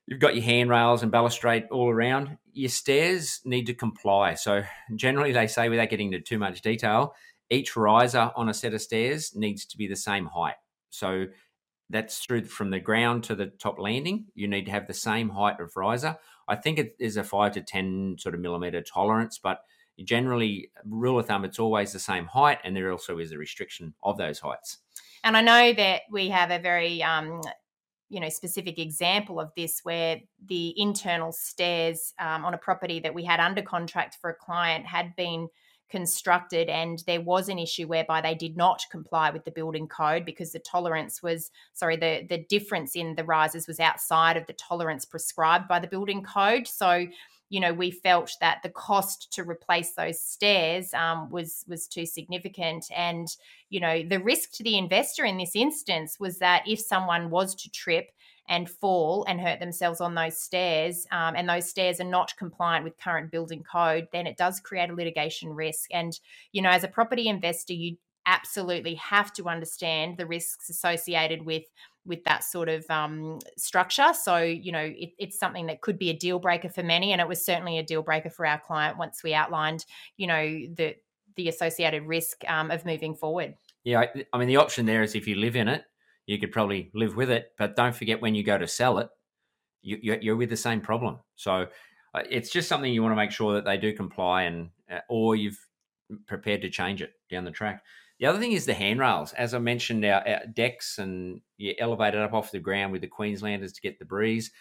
you've 0.08 0.20
got 0.20 0.36
your 0.36 0.44
handrails 0.44 1.04
and 1.04 1.12
balustrade 1.12 1.66
all 1.70 1.90
around. 1.90 2.38
Your 2.54 2.70
stairs 2.70 3.42
need 3.46 3.66
to 3.66 3.74
comply. 3.74 4.34
So 4.34 4.64
generally 4.96 5.34
they 5.34 5.48
say 5.48 5.70
without 5.70 5.90
getting 5.90 6.12
into 6.12 6.24
too 6.24 6.40
much 6.40 6.62
detail, 6.62 7.14
each 7.50 7.76
riser 7.76 8.32
on 8.36 8.50
a 8.50 8.54
set 8.54 8.74
of 8.74 8.82
stairs 8.82 9.36
needs 9.36 9.66
to 9.66 9.78
be 9.78 9.88
the 9.88 9.96
same 9.96 10.26
height. 10.26 10.56
So 10.90 11.28
that's 11.90 12.20
through 12.20 12.46
from 12.46 12.72
the 12.72 12.80
ground 12.80 13.26
to 13.26 13.36
the 13.36 13.48
top 13.48 13.80
landing. 13.80 14.26
You 14.34 14.48
need 14.48 14.66
to 14.66 14.72
have 14.72 14.88
the 14.88 14.94
same 14.94 15.30
height 15.30 15.60
of 15.60 15.76
riser. 15.76 16.18
I 16.48 16.56
think 16.56 16.80
it 16.80 16.96
is 17.00 17.18
a 17.18 17.24
five 17.24 17.54
to 17.54 17.62
ten 17.62 18.16
sort 18.20 18.36
of 18.36 18.42
millimeter 18.42 18.82
tolerance, 18.82 19.40
but 19.42 19.60
generally, 20.04 20.72
rule 20.86 21.20
of 21.20 21.28
thumb, 21.28 21.46
it's 21.46 21.60
always 21.60 21.92
the 21.92 22.00
same 22.00 22.26
height, 22.26 22.60
and 22.64 22.76
there 22.76 22.92
also 22.92 23.20
is 23.20 23.32
a 23.32 23.38
restriction 23.38 23.94
of 24.04 24.18
those 24.18 24.40
heights. 24.40 24.80
And 25.24 25.36
I 25.36 25.42
know 25.42 25.74
that 25.74 26.02
we 26.12 26.30
have 26.30 26.52
a 26.52 26.60
very 26.60 27.02
um, 27.04 27.42
you 28.10 28.20
know 28.20 28.30
specific 28.30 28.80
example 28.80 29.40
of 29.40 29.52
this 29.56 29.82
where 29.84 30.20
the 30.46 30.74
internal 30.80 31.32
stairs 31.32 32.14
um, 32.20 32.46
on 32.46 32.54
a 32.54 32.58
property 32.58 33.00
that 33.00 33.14
we 33.14 33.24
had 33.24 33.40
under 33.40 33.62
contract 33.62 34.18
for 34.22 34.30
a 34.30 34.36
client 34.36 34.86
had 34.86 35.16
been 35.16 35.48
constructed 35.90 36.68
and 36.68 37.04
there 37.08 37.22
was 37.22 37.48
an 37.48 37.58
issue 37.58 37.88
whereby 37.88 38.20
they 38.20 38.36
did 38.36 38.58
not 38.58 38.82
comply 38.92 39.30
with 39.30 39.46
the 39.46 39.52
building 39.52 39.88
code 39.88 40.26
because 40.26 40.52
the 40.52 40.60
tolerance 40.60 41.24
was 41.24 41.50
sorry 41.74 41.96
the 41.96 42.26
the 42.30 42.46
difference 42.50 42.96
in 42.96 43.16
the 43.16 43.24
rises 43.24 43.68
was 43.68 43.80
outside 43.80 44.36
of 44.36 44.46
the 44.48 44.54
tolerance 44.54 45.06
prescribed 45.06 45.68
by 45.68 45.80
the 45.80 45.88
building 45.88 46.24
code. 46.24 46.68
So 46.68 47.06
you 47.50 47.60
know 47.60 47.74
we 47.74 47.92
felt 47.92 48.32
that 48.42 48.60
the 48.64 48.70
cost 48.70 49.32
to 49.34 49.44
replace 49.44 49.94
those 49.94 50.22
stairs 50.22 50.94
um, 50.94 51.30
was 51.30 51.64
was 51.68 51.88
too 51.88 52.06
significant 52.06 52.86
and 52.96 53.28
you 53.70 53.80
know 53.80 54.04
the 54.04 54.20
risk 54.20 54.52
to 54.54 54.64
the 54.64 54.78
investor 54.78 55.26
in 55.26 55.38
this 55.38 55.56
instance 55.56 56.20
was 56.20 56.40
that 56.40 56.64
if 56.68 56.80
someone 56.80 57.30
was 57.30 57.56
to 57.56 57.72
trip 57.72 58.12
and 58.50 58.70
fall 58.70 59.26
and 59.28 59.42
hurt 59.42 59.60
themselves 59.60 60.00
on 60.02 60.16
those 60.16 60.38
stairs, 60.38 61.06
um, 61.12 61.36
and 61.36 61.50
those 61.50 61.70
stairs 61.70 62.00
are 62.00 62.06
not 62.06 62.36
compliant 62.38 62.84
with 62.84 62.98
current 62.98 63.32
building 63.32 63.64
code, 63.64 64.08
then 64.12 64.26
it 64.26 64.38
does 64.38 64.60
create 64.60 64.90
a 64.90 64.96
litigation 64.96 65.54
risk. 65.54 65.90
And, 65.92 66.18
you 66.54 66.62
know, 66.62 66.70
as 66.70 66.84
a 66.84 66.88
property 66.88 67.28
investor, 67.28 67.74
you 67.74 67.98
absolutely 68.26 68.96
have 68.96 69.34
to 69.34 69.48
understand 69.48 70.18
the 70.18 70.26
risks 70.26 70.70
associated 70.70 71.46
with 71.46 71.64
with 72.08 72.24
that 72.24 72.44
sort 72.44 72.70
of 72.70 72.90
um, 72.90 73.40
structure. 73.58 74.14
So, 74.14 74.38
you 74.38 74.72
know, 74.72 74.80
it, 74.80 75.12
it's 75.20 75.38
something 75.38 75.68
that 75.68 75.82
could 75.82 76.00
be 76.00 76.10
a 76.10 76.14
deal 76.18 76.40
breaker 76.40 76.70
for 76.70 76.82
many, 76.82 77.12
and 77.12 77.22
it 77.22 77.28
was 77.28 77.46
certainly 77.46 77.78
a 77.78 77.84
deal 77.84 78.02
breaker 78.02 78.30
for 78.30 78.46
our 78.46 78.60
client 78.60 78.98
once 78.98 79.22
we 79.24 79.34
outlined, 79.34 79.86
you 80.16 80.28
know, 80.28 80.44
the 80.44 80.96
the 81.36 81.50
associated 81.50 82.04
risk 82.08 82.44
um, 82.48 82.72
of 82.72 82.84
moving 82.86 83.14
forward. 83.14 83.54
Yeah, 83.84 84.00
I, 84.00 84.26
I 84.34 84.38
mean, 84.40 84.48
the 84.48 84.58
option 84.58 84.86
there 84.86 85.04
is 85.04 85.14
if 85.14 85.28
you 85.28 85.36
live 85.36 85.56
in 85.56 85.68
it, 85.68 85.84
you 86.26 86.40
could 86.40 86.52
probably 86.52 86.90
live 86.96 87.16
with 87.16 87.30
it. 87.30 87.52
But 87.58 87.76
don't 87.76 87.96
forget 87.96 88.22
when 88.22 88.34
you 88.34 88.44
go 88.44 88.58
to 88.58 88.68
sell 88.68 88.98
it, 88.98 89.10
you, 89.84 90.18
you're 90.22 90.36
with 90.36 90.50
the 90.50 90.58
same 90.58 90.82
problem. 90.82 91.20
So 91.36 91.68
uh, 92.14 92.24
it's 92.30 92.50
just 92.50 92.68
something 92.68 92.92
you 92.92 93.04
want 93.04 93.12
to 93.12 93.18
make 93.18 93.32
sure 93.32 93.54
that 93.54 93.66
they 93.66 93.78
do 93.78 93.94
comply, 93.94 94.44
and 94.44 94.70
uh, 94.92 95.00
or 95.10 95.36
you've 95.36 95.60
prepared 96.26 96.62
to 96.62 96.70
change 96.70 97.02
it 97.02 97.12
down 97.30 97.46
the 97.46 97.52
track. 97.52 97.84
The 98.20 98.26
other 98.26 98.40
thing 98.40 98.54
is 98.54 98.66
the 98.66 98.74
handrails. 98.74 99.34
As 99.34 99.54
I 99.54 99.60
mentioned, 99.60 100.04
our, 100.06 100.28
our 100.28 100.46
decks 100.52 100.98
and 100.98 101.42
you 101.58 101.76
elevate 101.78 102.16
it 102.16 102.22
up 102.22 102.34
off 102.34 102.52
the 102.52 102.60
ground 102.60 102.92
with 102.92 103.02
the 103.02 103.08
Queenslanders 103.08 103.74
to 103.74 103.82
get 103.82 104.00
the 104.00 104.06
breeze. 104.06 104.52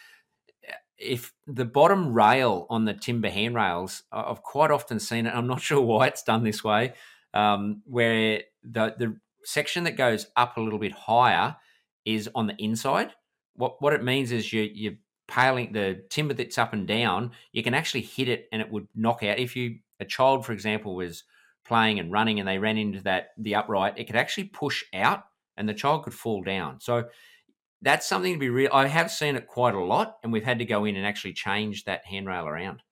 If 0.98 1.32
the 1.46 1.64
bottom 1.64 2.12
rail 2.12 2.66
on 2.68 2.84
the 2.84 2.94
timber 2.94 3.30
handrails, 3.30 4.02
I've 4.12 4.42
quite 4.42 4.70
often 4.70 4.98
seen 5.00 5.26
it. 5.26 5.34
I'm 5.34 5.46
not 5.46 5.60
sure 5.62 5.80
why 5.80 6.08
it's 6.08 6.22
done 6.22 6.44
this 6.44 6.62
way, 6.62 6.94
um, 7.34 7.82
where 7.86 8.42
the 8.62 8.94
the 8.98 9.16
section 9.44 9.84
that 9.84 9.96
goes 9.96 10.26
up 10.36 10.56
a 10.56 10.60
little 10.60 10.78
bit 10.78 10.92
higher 10.92 11.56
is 12.04 12.28
on 12.34 12.46
the 12.46 12.56
inside. 12.58 13.12
What 13.54 13.80
what 13.80 13.92
it 13.92 14.02
means 14.04 14.32
is 14.32 14.52
you 14.52 14.62
you 14.62 14.96
paling 15.28 15.72
the 15.72 16.04
timber 16.08 16.34
that's 16.34 16.58
up 16.58 16.72
and 16.72 16.86
down, 16.86 17.32
you 17.52 17.62
can 17.62 17.74
actually 17.74 18.02
hit 18.02 18.28
it 18.28 18.48
and 18.52 18.62
it 18.62 18.70
would 18.70 18.88
knock 18.94 19.22
out. 19.22 19.38
If 19.38 19.56
you 19.56 19.78
a 19.98 20.04
child, 20.04 20.44
for 20.44 20.52
example, 20.52 20.94
was 20.94 21.24
playing 21.66 21.98
and 21.98 22.12
running 22.12 22.38
and 22.38 22.48
they 22.48 22.58
ran 22.58 22.78
into 22.78 23.00
that 23.02 23.30
the 23.38 23.54
upright, 23.54 23.98
it 23.98 24.06
could 24.06 24.16
actually 24.16 24.44
push 24.44 24.84
out 24.94 25.24
and 25.56 25.68
the 25.68 25.74
child 25.74 26.04
could 26.04 26.14
fall 26.14 26.42
down. 26.42 26.80
So 26.80 27.04
that's 27.82 28.08
something 28.08 28.32
to 28.32 28.38
be 28.38 28.50
real. 28.50 28.70
I 28.72 28.86
have 28.86 29.10
seen 29.10 29.36
it 29.36 29.46
quite 29.46 29.74
a 29.74 29.80
lot, 29.80 30.18
and 30.22 30.32
we've 30.32 30.44
had 30.44 30.58
to 30.58 30.64
go 30.64 30.84
in 30.84 30.96
and 30.96 31.06
actually 31.06 31.34
change 31.34 31.84
that 31.84 32.04
handrail 32.06 32.46
around. 32.46 32.82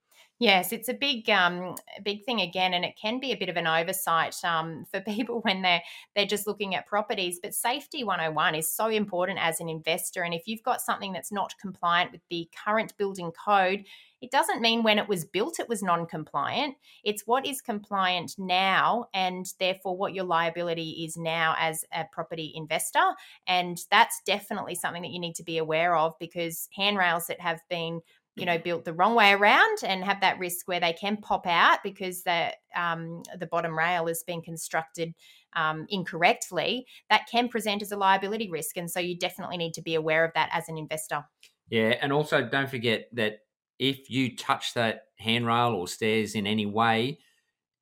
Yes, 0.41 0.73
it's 0.73 0.89
a 0.89 0.95
big, 0.95 1.31
um, 1.31 1.77
big 2.03 2.25
thing 2.25 2.41
again, 2.41 2.75
and 2.75 2.85
it 2.85 2.99
can 3.01 3.21
be 3.21 3.33
a 3.33 3.37
bit 3.37 3.49
of 3.49 3.57
an 3.57 3.69
oversight 3.69 4.37
um, 4.45 4.85
for 4.91 5.01
people 5.13 5.41
when 5.41 5.63
they're 5.63 5.83
they're 6.15 6.27
just 6.27 6.47
looking 6.47 6.75
at 6.75 6.87
properties. 6.87 7.39
But 7.43 7.55
safety 7.55 8.05
101 8.05 8.55
is 8.55 8.71
so 8.71 8.89
important 8.89 9.39
as 9.41 9.61
an 9.61 9.69
investor, 9.69 10.23
and 10.23 10.35
if 10.35 10.47
you've 10.47 10.63
got 10.63 10.83
something 10.83 11.13
that's 11.13 11.33
not 11.33 11.55
compliant 11.61 12.13
with 12.13 12.23
the 12.31 12.49
current 12.65 12.97
building 12.97 13.33
code, 13.33 13.85
it 14.25 14.31
doesn't 14.31 14.63
mean 14.63 14.83
when 14.83 14.99
it 14.99 15.09
was 15.09 15.27
built 15.27 15.61
it 15.61 15.69
was 15.69 15.83
non-compliant. 15.83 16.77
It's 17.05 17.27
what 17.27 17.47
is 17.47 17.61
compliant 17.61 18.37
now, 18.39 19.07
and 19.13 19.47
therefore 19.61 19.97
what 19.97 20.15
your 20.15 20.25
liability 20.25 21.05
is 21.05 21.17
now 21.17 21.55
as 21.59 21.85
a 21.93 22.05
property 22.11 22.53
investor, 22.55 23.13
and 23.47 23.79
that's 23.91 24.23
definitely 24.25 24.77
something 24.77 25.03
that 25.03 25.11
you 25.11 25.21
need 25.21 25.35
to 25.35 25.45
be 25.45 25.59
aware 25.59 25.95
of 25.95 26.15
because 26.19 26.69
handrails 26.75 27.27
that 27.27 27.41
have 27.41 27.61
been 27.69 28.01
you 28.37 28.47
know 28.47 28.59
built 28.59 28.85
the 28.85 28.93
wrong 28.93 29.15
way 29.15 29.33
around 29.33 29.79
and 29.85 30.03
have 30.03 30.21
that 30.23 30.39
risk 30.39 30.67
where 30.67 30.81
they 30.81 30.93
can 30.95 31.19
pop 31.19 31.47
out 31.47 31.81
because 31.85 32.23
the 32.23 32.53
um, 32.75 33.23
the 33.39 33.47
bottom 33.47 33.77
rail 33.77 34.07
has 34.07 34.23
been 34.23 34.41
constructed 34.41 35.15
um, 35.55 35.87
incorrectly 35.91 36.87
that 37.11 37.29
can 37.31 37.49
present 37.49 37.83
as 37.83 37.93
a 37.93 37.97
liability 37.97 38.51
risk. 38.51 38.77
And 38.77 38.91
so 38.91 39.01
you 39.01 39.17
definitely 39.17 39.59
need 39.59 39.75
to 39.75 39.83
be 39.83 39.95
aware 39.95 40.25
of 40.25 40.33
that 40.35 40.49
as 40.53 40.69
an 40.69 40.79
investor. 40.79 41.25
Yeah 41.69 41.97
and 42.01 42.13
also 42.13 42.43
don't 42.43 42.69
forget 42.69 43.09
that 43.13 43.44
if 43.79 44.11
you 44.11 44.37
touch 44.37 44.75
that 44.75 45.05
handrail 45.19 45.73
or 45.73 45.89
stairs 45.89 46.35
in 46.35 46.47
any 46.47 46.67
way 46.67 47.19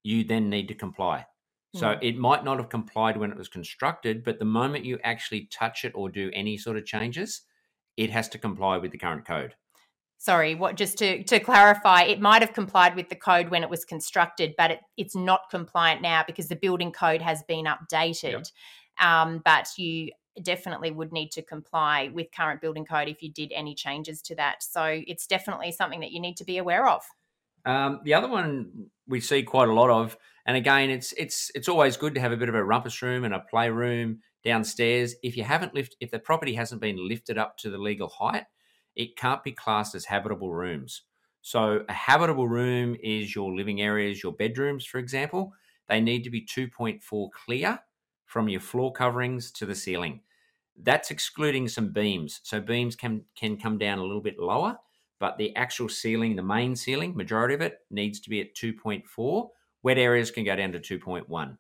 you 0.03 0.25
then 0.25 0.51
need 0.51 0.69
to 0.69 0.75
comply 0.75 1.25
so 1.75 1.87
mm. 1.87 1.99
it 2.03 2.17
might 2.17 2.45
not 2.45 2.59
have 2.59 2.69
complied 2.69 3.17
when 3.17 3.31
it 3.31 3.39
was 3.39 3.49
constructed 3.49 4.25
but 4.25 4.39
the 4.39 4.45
moment 4.45 4.85
you 4.85 4.99
actually 5.03 5.49
touch 5.51 5.85
it 5.85 5.93
or 5.95 6.09
do 6.09 6.31
any 6.35 6.57
sort 6.57 6.77
of 6.77 6.85
changes 6.85 7.43
it 7.97 8.11
has 8.11 8.29
to 8.29 8.39
comply 8.39 8.77
with 8.77 8.91
the 8.91 8.99
current 8.99 9.27
code 9.27 9.55
sorry, 10.23 10.55
what 10.55 10.77
just 10.77 10.99
to, 10.99 11.25
to 11.25 11.41
clarify, 11.41 12.03
it 12.03 12.21
might 12.21 12.43
have 12.43 12.53
complied 12.53 12.95
with 12.95 13.09
the 13.09 13.17
code 13.17 13.49
when 13.49 13.65
it 13.65 13.69
was 13.69 13.85
constructed, 13.85 14.55
but 14.57 14.71
it, 14.71 14.81
it's 14.97 15.17
not 15.17 15.51
compliant 15.51 16.01
now 16.01 16.23
because 16.25 16.47
the 16.47 16.55
building 16.55 16.93
code 16.93 17.21
has 17.21 17.43
been 17.43 17.65
updated. 17.65 18.31
Yep. 18.31 18.47
Um, 19.01 19.43
but 19.45 19.67
you 19.77 20.11
definitely 20.41 20.91
would 20.91 21.13
need 21.13 21.31
to 21.33 21.43
comply 21.43 22.11
with 22.13 22.29
current 22.35 22.61
building 22.61 22.85
code 22.85 23.09
if 23.09 23.23
you 23.23 23.31
did 23.31 23.53
any 23.53 23.75
changes 23.75 24.23
to 24.23 24.35
that. 24.37 24.63
So 24.63 25.03
it's 25.07 25.27
definitely 25.27 25.73
something 25.73 26.01
that 26.01 26.13
you 26.13 26.21
need 26.21 26.37
to 26.39 26.45
be 26.45 26.59
aware 26.59 26.89
of. 26.89 27.03
Um, 27.65 28.01
the 28.05 28.15
other 28.15 28.29
one 28.29 28.91
we 29.07 29.21
see 29.21 29.43
quite 29.43 29.69
a 29.69 29.73
lot 29.73 29.91
of, 29.91 30.17
and 30.47 30.57
again, 30.57 30.91
it's 30.91 31.13
it's 31.13 31.51
it's 31.55 31.69
always 31.69 31.97
good 31.97 32.15
to 32.15 32.21
have 32.21 32.33
a 32.33 32.37
bit 32.37 32.49
of 32.49 32.55
a 32.55 32.65
rumpus 32.65 33.03
room 33.03 33.25
and 33.25 33.35
a 33.35 33.41
playroom 33.41 34.21
downstairs. 34.43 35.15
If 35.23 35.37
you 35.37 35.45
haven't 35.45 35.75
lift, 35.75 35.97
if 36.01 36.11
the 36.11 36.19
property 36.19 36.55
hasn't 36.55 36.81
been 36.81 37.09
lifted 37.09 37.39
up 37.39 37.57
to 37.59 37.71
the 37.71 37.79
legal 37.79 38.09
height, 38.09 38.47
it 38.97 39.17
can't 39.17 39.45
be 39.45 39.53
classed 39.53 39.95
as 39.95 40.05
habitable 40.05 40.53
rooms. 40.53 41.03
So, 41.43 41.85
a 41.89 41.93
habitable 41.93 42.49
room 42.49 42.97
is 43.03 43.35
your 43.35 43.55
living 43.55 43.81
areas, 43.81 44.23
your 44.23 44.33
bedrooms, 44.33 44.85
for 44.85 44.99
example. 44.99 45.53
They 45.89 46.01
need 46.01 46.25
to 46.25 46.31
be 46.31 46.47
2.4 46.47 47.31
clear 47.33 47.79
from 48.33 48.49
your 48.49 48.61
floor 48.61 48.91
coverings 48.91 49.51
to 49.53 49.67
the 49.67 49.75
ceiling. 49.75 50.21
That's 50.81 51.11
excluding 51.11 51.69
some 51.69 51.93
beams. 51.93 52.41
So, 52.45 52.61
beams 52.61 52.97
can, 52.97 53.25
can 53.37 53.59
come 53.59 53.77
down 53.77 53.99
a 53.99 54.03
little 54.03 54.23
bit 54.23 54.39
lower, 54.39 54.79
but 55.21 55.37
the 55.37 55.55
actual 55.55 55.91
ceiling, 55.91 56.35
the 56.35 56.43
main 56.43 56.75
ceiling, 56.75 57.15
majority 57.15 57.55
of 57.55 57.61
it 57.61 57.81
needs 57.91 58.21
to 58.21 58.31
be 58.31 58.41
at 58.41 58.55
2.4. 58.55 59.49
Wet 59.83 59.99
areas 59.99 60.31
can 60.31 60.45
go 60.45 60.57
down 60.57 60.73
to 60.73 60.79
2.1 60.79 61.59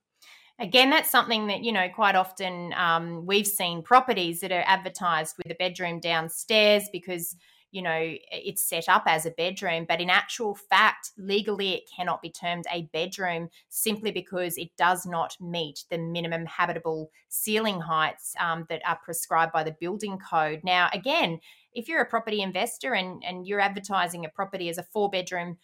again, 0.58 0.90
that's 0.90 1.10
something 1.10 1.48
that, 1.48 1.62
you 1.62 1.72
know, 1.72 1.88
quite 1.88 2.14
often 2.14 2.72
um, 2.74 3.26
we've 3.26 3.46
seen 3.46 3.82
properties 3.82 4.40
that 4.40 4.52
are 4.52 4.64
advertised 4.66 5.36
with 5.36 5.50
a 5.50 5.56
bedroom 5.56 6.00
downstairs 6.00 6.84
because, 6.92 7.36
you 7.72 7.82
know, 7.82 8.14
it's 8.30 8.68
set 8.68 8.88
up 8.88 9.04
as 9.06 9.26
a 9.26 9.30
bedroom. 9.30 9.86
But 9.88 10.00
in 10.00 10.10
actual 10.10 10.54
fact, 10.54 11.10
legally, 11.18 11.72
it 11.72 11.90
cannot 11.94 12.22
be 12.22 12.30
termed 12.30 12.66
a 12.72 12.88
bedroom 12.92 13.48
simply 13.70 14.12
because 14.12 14.56
it 14.58 14.68
does 14.76 15.06
not 15.06 15.36
meet 15.40 15.84
the 15.90 15.98
minimum 15.98 16.46
habitable 16.46 17.10
ceiling 17.28 17.80
heights 17.80 18.34
um, 18.38 18.66
that 18.68 18.82
are 18.86 18.98
prescribed 19.02 19.52
by 19.52 19.64
the 19.64 19.76
building 19.80 20.18
code. 20.18 20.60
Now, 20.62 20.90
again, 20.92 21.40
if 21.72 21.88
you're 21.88 22.02
a 22.02 22.06
property 22.06 22.42
investor 22.42 22.94
and, 22.94 23.22
and 23.26 23.46
you're 23.46 23.60
advertising 23.60 24.24
a 24.24 24.28
property 24.28 24.68
as 24.68 24.78
a 24.78 24.82
four 24.82 25.08
bedroom 25.10 25.56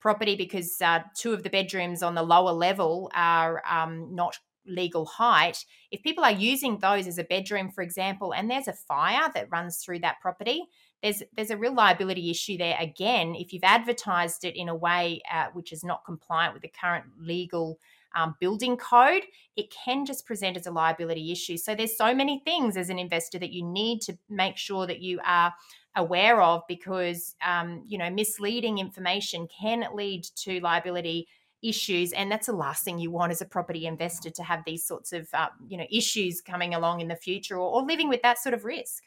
property 0.00 0.36
because 0.36 0.76
uh, 0.82 1.00
two 1.16 1.32
of 1.32 1.42
the 1.42 1.50
bedrooms 1.50 2.02
on 2.02 2.14
the 2.14 2.22
lower 2.22 2.52
level 2.52 3.10
are 3.14 3.62
um, 3.68 4.14
not 4.14 4.38
legal 4.66 5.06
height. 5.06 5.64
If 5.90 6.02
people 6.02 6.24
are 6.24 6.32
using 6.32 6.78
those 6.78 7.06
as 7.06 7.18
a 7.18 7.24
bedroom, 7.24 7.70
for 7.70 7.82
example, 7.82 8.32
and 8.32 8.50
there's 8.50 8.68
a 8.68 8.72
fire 8.72 9.30
that 9.34 9.50
runs 9.50 9.78
through 9.78 10.00
that 10.00 10.20
property, 10.20 10.62
there's 11.04 11.22
there's 11.36 11.50
a 11.50 11.56
real 11.56 11.74
liability 11.74 12.30
issue 12.30 12.56
there. 12.56 12.76
Again, 12.80 13.34
if 13.34 13.52
you've 13.52 13.62
advertised 13.62 14.44
it 14.44 14.56
in 14.56 14.70
a 14.70 14.74
way 14.74 15.20
uh, 15.30 15.48
which 15.52 15.70
is 15.70 15.84
not 15.84 16.02
compliant 16.06 16.54
with 16.54 16.62
the 16.62 16.72
current 16.80 17.04
legal 17.20 17.78
um, 18.16 18.34
building 18.40 18.78
code, 18.78 19.22
it 19.54 19.70
can 19.70 20.06
just 20.06 20.24
present 20.24 20.56
as 20.56 20.66
a 20.66 20.70
liability 20.70 21.30
issue. 21.30 21.58
So 21.58 21.74
there's 21.74 21.96
so 21.96 22.14
many 22.14 22.40
things 22.42 22.78
as 22.78 22.88
an 22.88 22.98
investor 22.98 23.38
that 23.38 23.52
you 23.52 23.62
need 23.62 24.00
to 24.02 24.16
make 24.30 24.56
sure 24.56 24.86
that 24.86 25.00
you 25.00 25.20
are 25.26 25.52
aware 25.94 26.40
of 26.40 26.62
because 26.68 27.36
um, 27.46 27.84
you 27.86 27.98
know 27.98 28.08
misleading 28.08 28.78
information 28.78 29.46
can 29.46 29.84
lead 29.94 30.24
to 30.36 30.58
liability 30.60 31.28
issues 31.62 32.12
and 32.12 32.30
that's 32.30 32.46
the 32.46 32.52
last 32.52 32.84
thing 32.84 32.98
you 32.98 33.10
want 33.10 33.30
as 33.30 33.40
a 33.40 33.46
property 33.46 33.86
investor 33.86 34.28
to 34.28 34.42
have 34.42 34.62
these 34.66 34.84
sorts 34.84 35.12
of 35.12 35.28
uh, 35.34 35.48
you 35.68 35.78
know 35.78 35.86
issues 35.90 36.40
coming 36.40 36.74
along 36.74 37.00
in 37.00 37.08
the 37.08 37.16
future 37.16 37.56
or, 37.56 37.70
or, 37.70 37.82
living 37.82 38.08
with 38.08 38.20
that 38.22 38.38
sort 38.38 38.54
of 38.54 38.64
risk 38.64 39.04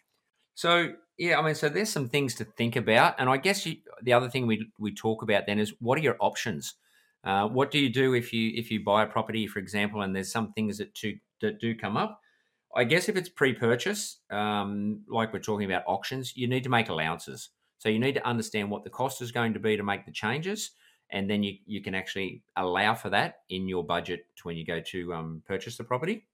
so 0.56 0.94
yeah 1.18 1.38
i 1.40 1.42
mean 1.42 1.56
so 1.56 1.70
there's 1.70 1.90
some 1.90 2.10
things 2.10 2.36
to 2.36 2.44
think 2.44 2.76
about 2.76 3.16
and 3.20 3.30
i 3.30 3.38
guess 3.38 3.66
you, 3.66 3.78
the 4.02 4.14
other 4.14 4.30
thing 4.30 4.48
we 4.48 4.70
we 4.80 4.94
talk 4.94 5.22
about 5.22 5.46
then 5.46 5.60
is 5.60 5.74
what 5.80 5.98
are 5.98 6.02
your 6.02 6.18
options? 6.20 6.76
Uh, 7.24 7.48
what 7.48 7.72
do 7.72 7.80
you 7.80 7.90
do 7.90 8.14
if 8.14 8.32
you 8.32 8.52
if 8.56 8.72
you 8.72 8.84
buy 8.84 9.04
a 9.04 9.08
property 9.08 9.48
for 9.48 9.60
example 9.60 10.02
and 10.02 10.16
there's 10.16 10.32
some 10.32 10.54
things 10.54 10.78
that 10.78 10.94
to, 10.96 11.18
that 11.42 11.60
do 11.60 11.76
come 11.76 11.98
up? 11.98 12.22
I 12.76 12.84
guess 12.84 13.10
if 13.10 13.16
it's 13.16 13.30
pre-purchase 13.30 14.18
um, 14.30 15.02
like 15.10 15.34
we're 15.34 15.40
talking 15.40 15.70
about 15.70 15.84
auctions 15.88 16.34
you 16.36 16.48
need 16.48 16.64
to 16.64 16.70
make 16.70 16.90
allowances. 16.90 17.50
So 17.80 17.90
you 17.90 18.00
need 18.00 18.16
to 18.16 18.28
understand 18.28 18.72
what 18.72 18.84
the 18.84 18.90
cost 18.90 19.22
is 19.22 19.32
going 19.32 19.54
to 19.54 19.60
be 19.60 19.78
to 19.78 19.84
make 19.84 20.06
the 20.06 20.12
changes 20.12 20.72
and 21.10 21.30
then 21.30 21.44
you, 21.44 21.54
you 21.66 21.82
can 21.82 21.96
actually 21.96 22.44
allow 22.56 22.94
for 22.94 23.10
that 23.10 23.40
in 23.50 23.68
your 23.68 23.84
budget 23.84 24.26
when 24.44 24.58
you 24.58 24.66
go 24.66 24.80
to 24.80 25.14
um, 25.14 25.44
purchase 25.48 25.78
the 25.78 25.84
property 25.84 26.28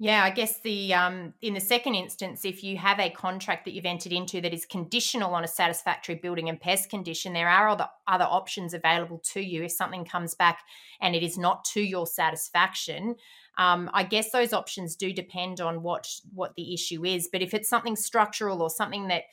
yeah, 0.00 0.22
I 0.22 0.30
guess 0.30 0.60
the 0.60 0.94
um, 0.94 1.34
in 1.42 1.54
the 1.54 1.60
second 1.60 1.96
instance, 1.96 2.44
if 2.44 2.62
you 2.62 2.76
have 2.76 3.00
a 3.00 3.10
contract 3.10 3.64
that 3.64 3.72
you've 3.72 3.84
entered 3.84 4.12
into 4.12 4.40
that 4.40 4.54
is 4.54 4.64
conditional 4.64 5.34
on 5.34 5.42
a 5.42 5.48
satisfactory 5.48 6.14
building 6.14 6.48
and 6.48 6.60
pest 6.60 6.88
condition, 6.88 7.32
there 7.32 7.48
are 7.48 7.68
other 7.68 7.88
other 8.06 8.24
options 8.24 8.74
available 8.74 9.20
to 9.32 9.40
you 9.40 9.64
if 9.64 9.72
something 9.72 10.04
comes 10.04 10.36
back 10.36 10.60
and 11.00 11.16
it 11.16 11.24
is 11.24 11.36
not 11.36 11.64
to 11.64 11.80
your 11.80 12.06
satisfaction. 12.06 13.16
Um, 13.58 13.90
I 13.92 14.04
guess 14.04 14.30
those 14.30 14.52
options 14.52 14.94
do 14.94 15.12
depend 15.12 15.60
on 15.60 15.82
what 15.82 16.08
what 16.32 16.54
the 16.54 16.72
issue 16.72 17.04
is. 17.04 17.28
But 17.32 17.42
if 17.42 17.52
it's 17.52 17.68
something 17.68 17.96
structural 17.96 18.62
or 18.62 18.70
something 18.70 19.08
that 19.08 19.24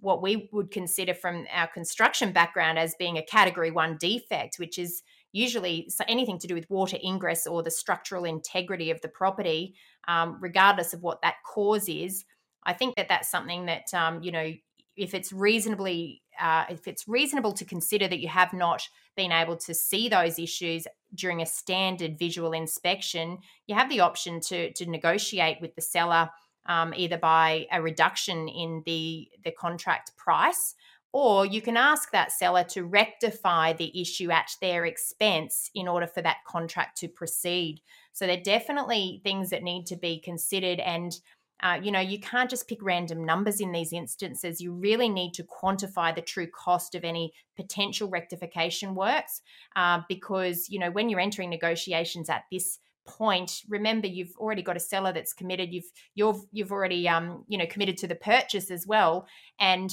what 0.00 0.20
we 0.20 0.48
would 0.52 0.72
consider 0.72 1.14
from 1.14 1.46
our 1.52 1.68
construction 1.68 2.32
background 2.32 2.76
as 2.76 2.96
being 2.98 3.18
a 3.18 3.22
category 3.22 3.70
one 3.70 3.96
defect, 3.98 4.58
which 4.58 4.78
is 4.78 5.02
usually 5.32 5.88
so 5.88 6.04
anything 6.08 6.38
to 6.38 6.46
do 6.46 6.54
with 6.54 6.68
water 6.70 6.98
ingress 7.04 7.46
or 7.46 7.62
the 7.62 7.70
structural 7.70 8.24
integrity 8.24 8.90
of 8.90 9.00
the 9.00 9.08
property, 9.08 9.74
um, 10.06 10.38
regardless 10.40 10.92
of 10.92 11.02
what 11.02 11.22
that 11.22 11.36
cause 11.44 11.88
is. 11.88 12.24
I 12.64 12.72
think 12.72 12.96
that 12.96 13.08
that's 13.08 13.30
something 13.30 13.66
that 13.66 13.92
um, 13.94 14.22
you 14.22 14.32
know, 14.32 14.52
if 14.96 15.14
it's 15.14 15.32
reasonably, 15.32 16.22
uh, 16.40 16.64
if 16.68 16.88
it's 16.88 17.06
reasonable 17.06 17.52
to 17.52 17.64
consider 17.64 18.08
that 18.08 18.20
you 18.20 18.28
have 18.28 18.52
not 18.52 18.88
been 19.16 19.32
able 19.32 19.56
to 19.56 19.74
see 19.74 20.08
those 20.08 20.38
issues 20.38 20.86
during 21.14 21.40
a 21.40 21.46
standard 21.46 22.18
visual 22.18 22.52
inspection, 22.52 23.38
you 23.66 23.74
have 23.74 23.88
the 23.88 24.00
option 24.00 24.40
to 24.40 24.72
to 24.72 24.86
negotiate 24.86 25.58
with 25.60 25.74
the 25.74 25.82
seller 25.82 26.30
um, 26.66 26.92
either 26.94 27.16
by 27.16 27.66
a 27.72 27.82
reduction 27.82 28.48
in 28.48 28.82
the 28.86 29.28
the 29.44 29.50
contract 29.50 30.16
price 30.16 30.74
or 31.20 31.44
you 31.44 31.60
can 31.60 31.76
ask 31.76 32.12
that 32.12 32.30
seller 32.30 32.62
to 32.62 32.84
rectify 32.84 33.72
the 33.72 34.00
issue 34.00 34.30
at 34.30 34.52
their 34.60 34.84
expense 34.84 35.68
in 35.74 35.88
order 35.88 36.06
for 36.06 36.22
that 36.22 36.36
contract 36.46 36.96
to 36.96 37.08
proceed. 37.08 37.80
So 38.12 38.24
they're 38.24 38.40
definitely 38.40 39.20
things 39.24 39.50
that 39.50 39.64
need 39.64 39.86
to 39.86 39.96
be 39.96 40.20
considered. 40.20 40.78
And, 40.78 41.12
uh, 41.60 41.80
you 41.82 41.90
know, 41.90 41.98
you 41.98 42.20
can't 42.20 42.48
just 42.48 42.68
pick 42.68 42.80
random 42.84 43.24
numbers 43.24 43.60
in 43.60 43.72
these 43.72 43.92
instances. 43.92 44.60
You 44.60 44.72
really 44.72 45.08
need 45.08 45.34
to 45.34 45.42
quantify 45.42 46.14
the 46.14 46.22
true 46.22 46.46
cost 46.46 46.94
of 46.94 47.02
any 47.02 47.32
potential 47.56 48.08
rectification 48.08 48.94
works 48.94 49.42
uh, 49.74 50.02
because, 50.08 50.68
you 50.68 50.78
know, 50.78 50.92
when 50.92 51.08
you're 51.08 51.18
entering 51.18 51.50
negotiations 51.50 52.30
at 52.30 52.44
this 52.52 52.78
point 53.06 53.62
remember 53.70 54.06
you've 54.06 54.34
already 54.36 54.60
got 54.60 54.76
a 54.76 54.80
seller 54.80 55.14
that's 55.14 55.32
committed 55.32 55.72
you've 55.72 55.90
you've 56.14 56.42
you've 56.52 56.70
already 56.70 57.08
um 57.08 57.42
you 57.48 57.56
know 57.56 57.64
committed 57.64 57.96
to 57.96 58.06
the 58.06 58.14
purchase 58.14 58.70
as 58.70 58.86
well 58.86 59.26
and 59.58 59.90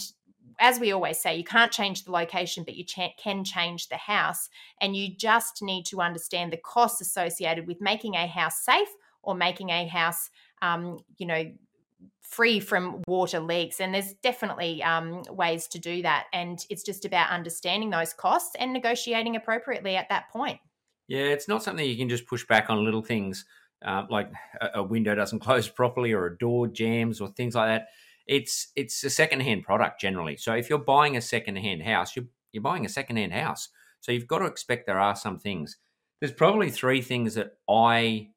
as 0.59 0.79
we 0.79 0.91
always 0.91 1.19
say 1.19 1.35
you 1.35 1.43
can't 1.43 1.71
change 1.71 2.03
the 2.03 2.11
location 2.11 2.63
but 2.63 2.75
you 2.75 2.85
can 3.17 3.43
change 3.43 3.89
the 3.89 3.97
house 3.97 4.49
and 4.81 4.95
you 4.95 5.15
just 5.15 5.61
need 5.61 5.85
to 5.85 6.01
understand 6.01 6.51
the 6.51 6.57
costs 6.57 7.01
associated 7.01 7.67
with 7.67 7.81
making 7.81 8.15
a 8.15 8.27
house 8.27 8.63
safe 8.63 8.89
or 9.23 9.35
making 9.35 9.69
a 9.69 9.87
house 9.87 10.29
um 10.61 10.99
you 11.17 11.25
know 11.25 11.51
free 12.21 12.59
from 12.59 13.01
water 13.07 13.39
leaks 13.39 13.79
and 13.79 13.93
there's 13.93 14.13
definitely 14.23 14.81
um, 14.81 15.21
ways 15.29 15.67
to 15.67 15.79
do 15.79 16.01
that 16.01 16.25
and 16.33 16.65
it's 16.71 16.81
just 16.83 17.05
about 17.05 17.29
understanding 17.29 17.91
those 17.91 18.13
costs 18.13 18.55
and 18.57 18.73
negotiating 18.73 19.35
appropriately 19.35 19.95
at 19.95 20.09
that 20.09 20.29
point 20.31 20.59
yeah, 21.07 21.25
it's 21.25 21.47
not 21.47 21.63
something 21.63 21.85
you 21.85 21.97
can 21.97 22.09
just 22.09 22.25
push 22.25 22.45
back 22.47 22.69
on 22.69 22.83
little 22.83 23.03
things 23.03 23.45
uh, 23.85 24.03
like 24.09 24.31
a, 24.73 24.81
window 24.81 25.13
doesn't 25.15 25.39
close 25.41 25.67
properly 25.67 26.13
or 26.13 26.25
a 26.25 26.37
door 26.37 26.67
jams 26.67 27.21
or 27.21 27.27
things 27.29 27.55
like 27.55 27.67
that. 27.67 27.87
It's 28.27 28.71
it's 28.75 29.03
a 29.03 29.09
second-hand 29.09 29.63
product 29.63 30.01
generally. 30.01 30.37
So 30.37 30.53
if 30.53 30.69
you're 30.69 30.79
buying 30.79 31.17
a 31.17 31.21
second-hand 31.21 31.83
house, 31.83 32.15
you're 32.15 32.25
you're 32.51 32.63
buying 32.63 32.85
a 32.85 32.89
second-hand 32.89 33.33
house. 33.33 33.69
So 34.01 34.11
you've 34.11 34.27
got 34.27 34.39
to 34.39 34.45
expect 34.45 34.85
there 34.85 34.99
are 34.99 35.15
some 35.15 35.39
things. 35.39 35.77
There's 36.19 36.31
probably 36.31 36.69
three 36.69 37.01
things 37.01 37.35
that 37.35 37.57
I 37.69 38.29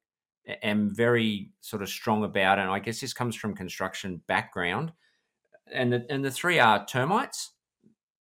am 0.63 0.95
very 0.95 1.53
sort 1.61 1.83
of 1.83 1.89
strong 1.89 2.25
about, 2.25 2.59
and 2.59 2.71
I 2.71 2.79
guess 2.79 3.01
this 3.01 3.13
comes 3.13 3.37
from 3.37 3.55
construction 3.55 4.21
background. 4.27 4.93
And 5.73 5.93
the, 5.93 6.07
and 6.09 6.25
the 6.25 6.31
three 6.31 6.59
are 6.59 6.87
termites. 6.87 7.53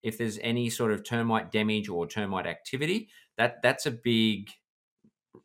If 0.03 0.17
there's 0.17 0.37
any 0.41 0.69
sort 0.69 0.91
of 0.91 1.03
termite 1.03 1.51
damage 1.51 1.89
or 1.89 2.05
termite 2.05 2.45
activity, 2.45 3.09
that 3.37 3.61
that's 3.61 3.85
a 3.85 3.91
big 3.91 4.49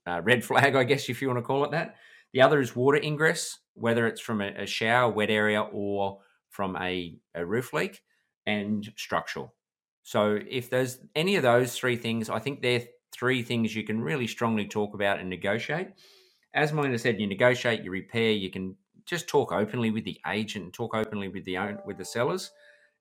uh, 0.06 0.20
red 0.22 0.44
flag, 0.44 0.74
I 0.74 0.84
guess, 0.84 1.08
if 1.08 1.22
you 1.22 1.28
want 1.28 1.38
to 1.38 1.42
call 1.42 1.64
it 1.64 1.70
that. 1.70 1.96
The 2.32 2.42
other 2.42 2.60
is 2.60 2.76
water 2.76 2.98
ingress, 3.02 3.58
whether 3.74 4.06
it's 4.06 4.20
from 4.20 4.40
a, 4.40 4.52
a 4.58 4.66
shower, 4.66 5.10
wet 5.10 5.30
area, 5.30 5.62
or 5.62 6.20
from 6.50 6.76
a, 6.76 7.18
a 7.34 7.44
roof 7.44 7.72
leak, 7.72 8.02
and 8.46 8.92
structural. 8.96 9.54
So 10.02 10.38
if 10.48 10.68
there's 10.68 10.98
any 11.14 11.36
of 11.36 11.42
those 11.42 11.76
three 11.76 11.96
things, 11.96 12.28
I 12.28 12.38
think 12.38 12.60
they're 12.60 12.84
three 13.12 13.42
things 13.42 13.74
you 13.74 13.84
can 13.84 14.00
really 14.00 14.26
strongly 14.26 14.66
talk 14.66 14.94
about 14.94 15.20
and 15.20 15.30
negotiate. 15.30 15.88
As 16.54 16.72
Melinda 16.72 16.98
said, 16.98 17.20
you 17.20 17.26
negotiate, 17.26 17.82
you 17.84 17.90
repair, 17.90 18.32
you 18.32 18.50
can 18.50 18.76
just 19.06 19.28
talk 19.28 19.52
openly 19.52 19.90
with 19.90 20.04
the 20.04 20.18
agent, 20.26 20.72
talk 20.72 20.94
openly 20.94 21.28
with 21.28 21.44
the 21.44 21.56
own, 21.56 21.78
with 21.86 21.98
the 21.98 22.04
sellers, 22.04 22.50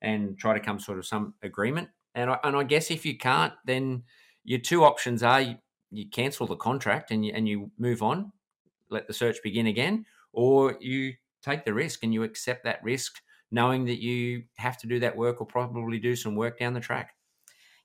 and 0.02 0.38
try 0.38 0.54
to 0.54 0.60
come 0.60 0.80
sort 0.80 0.98
of 0.98 1.06
some 1.06 1.34
agreement. 1.44 1.90
And 2.16 2.30
I, 2.30 2.38
and 2.44 2.56
I 2.56 2.64
guess 2.64 2.92
if 2.92 3.06
you 3.06 3.18
can't, 3.18 3.54
then 3.66 4.04
your 4.44 4.60
two 4.60 4.84
options 4.84 5.24
are 5.24 5.42
you, 5.42 5.56
you 5.92 6.10
cancel 6.10 6.48
the 6.48 6.56
contract 6.56 7.12
and 7.12 7.26
you, 7.26 7.34
and 7.36 7.48
you 7.48 7.72
move 7.78 8.02
on, 8.02 8.32
let 8.90 9.08
the 9.08 9.14
search 9.14 9.38
begin 9.44 9.68
again, 9.68 10.06
or 10.34 10.78
you 10.80 11.14
take 11.44 11.66
the 11.66 11.74
risk 11.74 12.04
and 12.04 12.14
you 12.14 12.24
accept 12.24 12.64
that 12.64 12.84
risk 12.84 13.22
knowing 13.52 13.86
that 13.86 14.02
you 14.02 14.44
have 14.58 14.78
to 14.78 14.88
do 14.88 15.00
that 15.00 15.16
work 15.16 15.42
or 15.42 15.48
probably 15.48 16.00
do 16.00 16.16
some 16.16 16.36
work 16.36 16.58
down 16.58 16.74
the 16.74 16.80
track. 16.80 17.16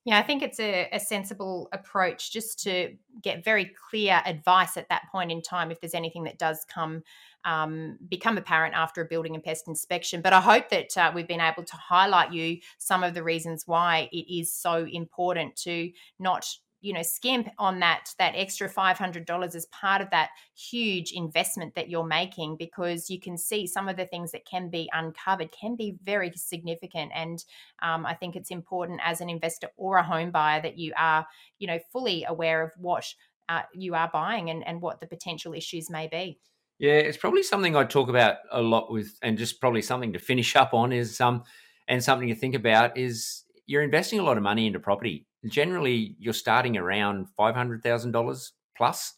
Yeah, 0.04 0.20
I 0.20 0.22
think 0.22 0.44
it's 0.44 0.60
a, 0.60 0.88
a, 0.92 1.00
sensible 1.00 1.68
approach 1.72 2.32
just 2.32 2.62
to 2.62 2.94
get 3.22 3.44
very 3.44 3.72
clear 3.90 4.22
advice 4.24 4.76
at 4.76 4.88
that 4.88 5.02
point 5.10 5.32
in 5.32 5.42
time 5.42 5.72
if 5.72 5.80
there's 5.80 5.94
anything 5.94 6.22
that 6.24 6.38
does 6.38 6.64
come 6.72 7.02
um, 7.44 7.98
become 8.08 8.38
apparent 8.38 8.76
after 8.76 9.00
a 9.00 9.04
building 9.04 9.34
and 9.34 9.42
pest 9.42 9.66
inspection. 9.66 10.20
But 10.20 10.32
I 10.32 10.40
hope 10.40 10.68
that 10.68 10.96
uh, 10.96 11.10
we've 11.12 11.26
been 11.26 11.40
able 11.40 11.64
to 11.64 11.76
highlight 11.76 12.32
you 12.32 12.58
some 12.78 13.02
of 13.02 13.14
the 13.14 13.24
reasons 13.24 13.64
why 13.66 14.08
it 14.12 14.32
is 14.32 14.54
so 14.54 14.86
important 14.88 15.56
to 15.62 15.90
not 16.20 16.46
you 16.80 16.92
know 16.92 17.02
skimp 17.02 17.48
on 17.58 17.80
that 17.80 18.10
that 18.18 18.34
extra 18.36 18.68
$500 18.68 19.54
as 19.54 19.66
part 19.66 20.00
of 20.00 20.10
that 20.10 20.30
huge 20.54 21.12
investment 21.12 21.74
that 21.74 21.88
you're 21.88 22.06
making 22.06 22.56
because 22.56 23.10
you 23.10 23.20
can 23.20 23.36
see 23.36 23.66
some 23.66 23.88
of 23.88 23.96
the 23.96 24.06
things 24.06 24.32
that 24.32 24.44
can 24.44 24.68
be 24.68 24.88
uncovered 24.92 25.50
can 25.52 25.76
be 25.76 25.96
very 26.04 26.32
significant 26.34 27.10
and 27.14 27.44
um, 27.82 28.04
i 28.06 28.14
think 28.14 28.36
it's 28.36 28.50
important 28.50 29.00
as 29.04 29.20
an 29.20 29.28
investor 29.28 29.68
or 29.76 29.96
a 29.98 30.02
home 30.02 30.30
buyer 30.30 30.60
that 30.60 30.78
you 30.78 30.92
are 30.98 31.26
you 31.58 31.66
know 31.66 31.78
fully 31.92 32.24
aware 32.24 32.62
of 32.62 32.72
what 32.78 33.04
uh, 33.48 33.62
you 33.72 33.94
are 33.94 34.10
buying 34.12 34.50
and, 34.50 34.66
and 34.66 34.82
what 34.82 34.98
the 35.00 35.06
potential 35.06 35.54
issues 35.54 35.88
may 35.88 36.08
be 36.08 36.38
yeah, 36.78 36.92
it's 36.92 37.16
probably 37.16 37.42
something 37.42 37.74
I 37.74 37.84
talk 37.84 38.08
about 38.08 38.36
a 38.52 38.60
lot 38.60 38.92
with, 38.92 39.18
and 39.22 39.38
just 39.38 39.60
probably 39.60 39.80
something 39.80 40.12
to 40.12 40.18
finish 40.18 40.54
up 40.56 40.74
on 40.74 40.92
is 40.92 41.20
um, 41.20 41.44
and 41.88 42.04
something 42.04 42.28
to 42.28 42.34
think 42.34 42.54
about 42.54 42.98
is 42.98 43.44
you're 43.66 43.82
investing 43.82 44.18
a 44.18 44.22
lot 44.22 44.36
of 44.36 44.42
money 44.42 44.66
into 44.66 44.78
property. 44.78 45.26
Generally, 45.48 46.16
you're 46.18 46.34
starting 46.34 46.76
around 46.76 47.28
five 47.36 47.54
hundred 47.54 47.82
thousand 47.82 48.12
dollars 48.12 48.52
plus 48.76 49.14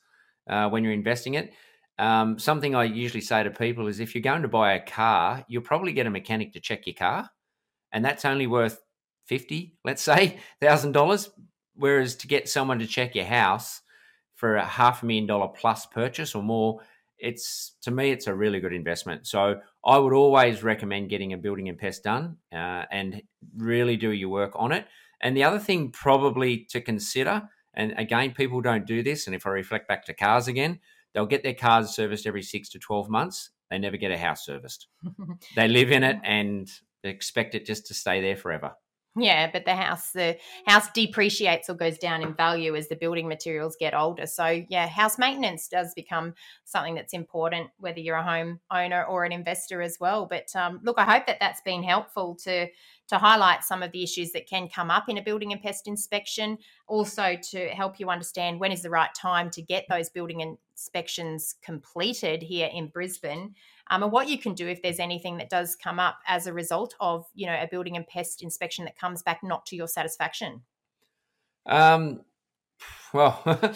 uh, 0.48 0.68
when 0.68 0.84
you're 0.84 0.92
investing 0.92 1.34
it. 1.34 1.52
Um, 1.98 2.38
something 2.38 2.74
I 2.74 2.84
usually 2.84 3.20
say 3.20 3.42
to 3.42 3.50
people 3.50 3.88
is 3.88 3.98
if 3.98 4.14
you're 4.14 4.22
going 4.22 4.42
to 4.42 4.48
buy 4.48 4.74
a 4.74 4.84
car, 4.84 5.44
you'll 5.48 5.62
probably 5.62 5.92
get 5.92 6.06
a 6.06 6.10
mechanic 6.10 6.52
to 6.52 6.60
check 6.60 6.86
your 6.86 6.94
car, 6.94 7.28
and 7.92 8.04
that's 8.04 8.24
only 8.24 8.46
worth 8.46 8.80
fifty, 9.26 9.76
let's 9.84 10.02
say, 10.02 10.38
thousand 10.60 10.92
dollars. 10.92 11.30
Whereas 11.74 12.16
to 12.16 12.26
get 12.26 12.48
someone 12.48 12.80
to 12.80 12.86
check 12.86 13.14
your 13.14 13.24
house 13.24 13.82
for 14.34 14.56
a 14.56 14.64
half 14.64 15.02
a 15.02 15.06
million 15.06 15.26
dollar 15.26 15.48
plus 15.48 15.86
purchase 15.86 16.34
or 16.34 16.42
more, 16.42 16.80
it's 17.18 17.74
to 17.82 17.90
me 17.90 18.10
it's 18.10 18.26
a 18.26 18.34
really 18.34 18.60
good 18.60 18.72
investment. 18.72 19.26
So 19.26 19.60
I 19.84 19.98
would 19.98 20.12
always 20.12 20.62
recommend 20.62 21.10
getting 21.10 21.32
a 21.32 21.36
building 21.36 21.68
and 21.68 21.78
pest 21.78 22.04
done 22.04 22.36
uh, 22.52 22.84
and 22.90 23.22
really 23.56 23.96
do 23.96 24.10
your 24.10 24.28
work 24.28 24.52
on 24.54 24.72
it. 24.72 24.86
And 25.20 25.36
the 25.36 25.44
other 25.44 25.58
thing 25.58 25.90
probably 25.90 26.66
to 26.70 26.80
consider, 26.80 27.48
and 27.74 27.92
again, 27.96 28.32
people 28.32 28.60
don't 28.60 28.86
do 28.86 29.02
this. 29.02 29.26
And 29.26 29.34
if 29.34 29.46
I 29.46 29.50
reflect 29.50 29.88
back 29.88 30.04
to 30.06 30.14
cars 30.14 30.48
again, 30.48 30.80
they'll 31.12 31.26
get 31.26 31.42
their 31.42 31.54
cars 31.54 31.90
serviced 31.90 32.26
every 32.26 32.42
six 32.42 32.68
to 32.70 32.78
twelve 32.78 33.08
months. 33.08 33.50
They 33.70 33.78
never 33.78 33.96
get 33.96 34.10
a 34.10 34.18
house 34.18 34.44
serviced. 34.44 34.88
they 35.56 35.68
live 35.68 35.90
in 35.90 36.02
it 36.02 36.18
and 36.24 36.68
expect 37.04 37.54
it 37.54 37.66
just 37.66 37.86
to 37.86 37.94
stay 37.94 38.20
there 38.20 38.36
forever. 38.36 38.72
Yeah, 39.18 39.50
but 39.50 39.64
the 39.64 39.74
house 39.74 40.12
the 40.12 40.36
house 40.66 40.90
depreciates 40.92 41.68
or 41.68 41.74
goes 41.74 41.98
down 41.98 42.22
in 42.22 42.34
value 42.34 42.76
as 42.76 42.88
the 42.88 42.96
building 42.96 43.26
materials 43.26 43.76
get 43.78 43.94
older. 43.94 44.26
So 44.26 44.64
yeah, 44.68 44.86
house 44.86 45.18
maintenance 45.18 45.66
does 45.66 45.92
become 45.94 46.34
something 46.64 46.94
that's 46.94 47.14
important, 47.14 47.70
whether 47.78 48.00
you're 48.00 48.16
a 48.16 48.22
home 48.22 48.60
owner 48.70 49.04
or 49.04 49.24
an 49.24 49.32
investor 49.32 49.82
as 49.82 49.98
well. 49.98 50.26
But 50.26 50.54
um, 50.54 50.80
look, 50.82 50.98
I 50.98 51.04
hope 51.04 51.26
that 51.26 51.40
that's 51.40 51.62
been 51.62 51.82
helpful 51.82 52.36
to 52.44 52.68
to 53.08 53.18
highlight 53.18 53.64
some 53.64 53.82
of 53.82 53.90
the 53.92 54.02
issues 54.02 54.32
that 54.32 54.46
can 54.46 54.68
come 54.68 54.90
up 54.90 55.08
in 55.08 55.18
a 55.18 55.22
building 55.22 55.52
and 55.52 55.62
pest 55.62 55.88
inspection, 55.88 56.58
also 56.86 57.36
to 57.50 57.68
help 57.68 57.98
you 57.98 58.10
understand 58.10 58.60
when 58.60 58.70
is 58.70 58.82
the 58.82 58.90
right 58.90 59.14
time 59.14 59.50
to 59.50 59.62
get 59.62 59.86
those 59.88 60.10
building 60.10 60.58
inspections 60.78 61.54
completed 61.62 62.42
here 62.42 62.68
in 62.72 62.88
Brisbane, 62.88 63.54
um, 63.90 64.02
and 64.02 64.12
what 64.12 64.28
you 64.28 64.38
can 64.38 64.54
do 64.54 64.68
if 64.68 64.82
there's 64.82 64.98
anything 65.00 65.38
that 65.38 65.50
does 65.50 65.76
come 65.76 65.98
up 65.98 66.18
as 66.26 66.46
a 66.46 66.52
result 66.52 66.94
of 67.00 67.26
you 67.34 67.46
know 67.46 67.54
a 67.54 67.68
building 67.70 67.96
and 67.96 68.06
pest 68.06 68.42
inspection 68.42 68.84
that 68.84 68.98
comes 68.98 69.22
back 69.22 69.40
not 69.42 69.66
to 69.66 69.76
your 69.76 69.88
satisfaction. 69.88 70.62
Um, 71.66 72.20
well, 73.12 73.42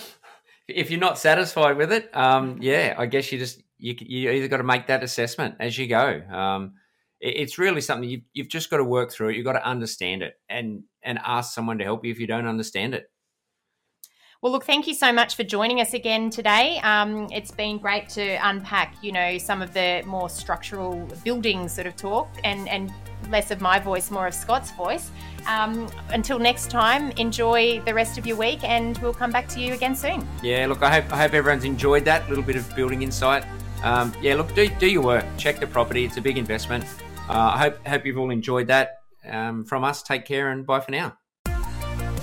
if 0.69 0.91
you're 0.91 1.01
not 1.01 1.19
satisfied 1.19 1.77
with 1.77 1.93
it, 1.93 2.15
um, 2.17 2.59
yeah, 2.61 2.95
I 2.99 3.07
guess 3.07 3.31
you 3.33 3.39
just 3.39 3.63
you 3.79 3.95
you 4.01 4.31
either 4.31 4.49
got 4.49 4.59
to 4.59 4.65
make 4.65 4.87
that 4.87 5.03
assessment 5.03 5.57
as 5.61 5.77
you 5.77 5.87
go. 5.87 6.23
Um, 6.31 6.75
it's 7.21 7.57
really 7.57 7.81
something 7.81 8.09
you've, 8.09 8.25
you've 8.33 8.49
just 8.49 8.69
got 8.69 8.79
to 8.79 8.85
work 8.85 9.13
through 9.13 9.29
it. 9.29 9.37
You've 9.37 9.45
got 9.45 9.53
to 9.53 9.67
understand 9.67 10.23
it 10.23 10.35
and 10.49 10.83
and 11.03 11.19
ask 11.25 11.55
someone 11.55 11.79
to 11.79 11.85
help 11.85 12.05
you 12.05 12.11
if 12.11 12.19
you 12.19 12.27
don't 12.27 12.47
understand 12.47 12.95
it. 12.95 13.11
Well, 14.43 14.51
look, 14.51 14.65
thank 14.65 14.89
you 14.89 14.95
so 14.95 15.13
much 15.13 15.37
for 15.37 15.45
joining 15.45 15.81
us 15.81 15.95
again 15.95 16.29
today. 16.29 16.81
Um, 16.83 17.29
it's 17.31 17.53
been 17.53 17.79
great 17.79 18.09
to 18.09 18.23
unpack, 18.45 18.97
you 19.01 19.13
know, 19.13 19.39
some 19.39 19.63
of 19.63 19.73
the 19.73 20.03
more 20.05 20.29
structural 20.29 21.09
building 21.23 21.69
sort 21.69 21.87
of 21.87 21.95
talk 21.95 22.29
and 22.43 22.69
and 22.69 22.93
less 23.31 23.53
of 23.53 23.61
my 23.61 23.79
voice, 23.79 24.11
more 24.11 24.27
of 24.27 24.35
Scott's 24.35 24.73
voice. 24.73 25.13
Um, 25.47 25.89
until 26.09 26.41
next 26.41 26.73
time, 26.73 27.13
enjoy 27.13 27.81
the 27.83 27.95
rest 27.95 28.19
of 28.19 28.27
your 28.27 28.37
week, 28.37 28.65
and 28.65 28.99
we'll 28.99 29.15
come 29.15 29.31
back 29.31 29.47
to 29.51 29.61
you 29.61 29.75
again 29.75 29.95
soon. 29.95 30.27
Yeah, 30.43 30.67
look, 30.67 30.83
I 30.83 31.01
hope 31.01 31.13
I 31.13 31.19
hope 31.19 31.35
everyone's 31.35 31.65
enjoyed 31.65 32.05
that 32.07 32.29
little 32.29 32.43
bit 32.43 32.57
of 32.57 32.75
building 32.75 33.03
insight. 33.03 33.45
Um, 33.85 34.13
yeah, 34.21 34.35
look, 34.35 34.53
do 34.57 34.69
do 34.81 34.89
your 34.89 35.03
work. 35.03 35.25
Check 35.39 35.61
the 35.61 35.69
property. 35.69 36.05
It's 36.05 36.17
a 36.17 36.21
big 36.21 36.37
investment. 36.37 36.85
Uh, 37.29 37.53
I 37.55 37.59
hope 37.59 37.87
hope 37.87 38.05
you've 38.05 38.19
all 38.19 38.31
enjoyed 38.31 38.67
that. 38.67 39.03
Um, 39.25 39.65
from 39.65 39.85
us, 39.85 40.03
take 40.03 40.25
care 40.25 40.51
and 40.51 40.67
bye 40.67 40.81
for 40.81 40.91
now. 40.91 41.17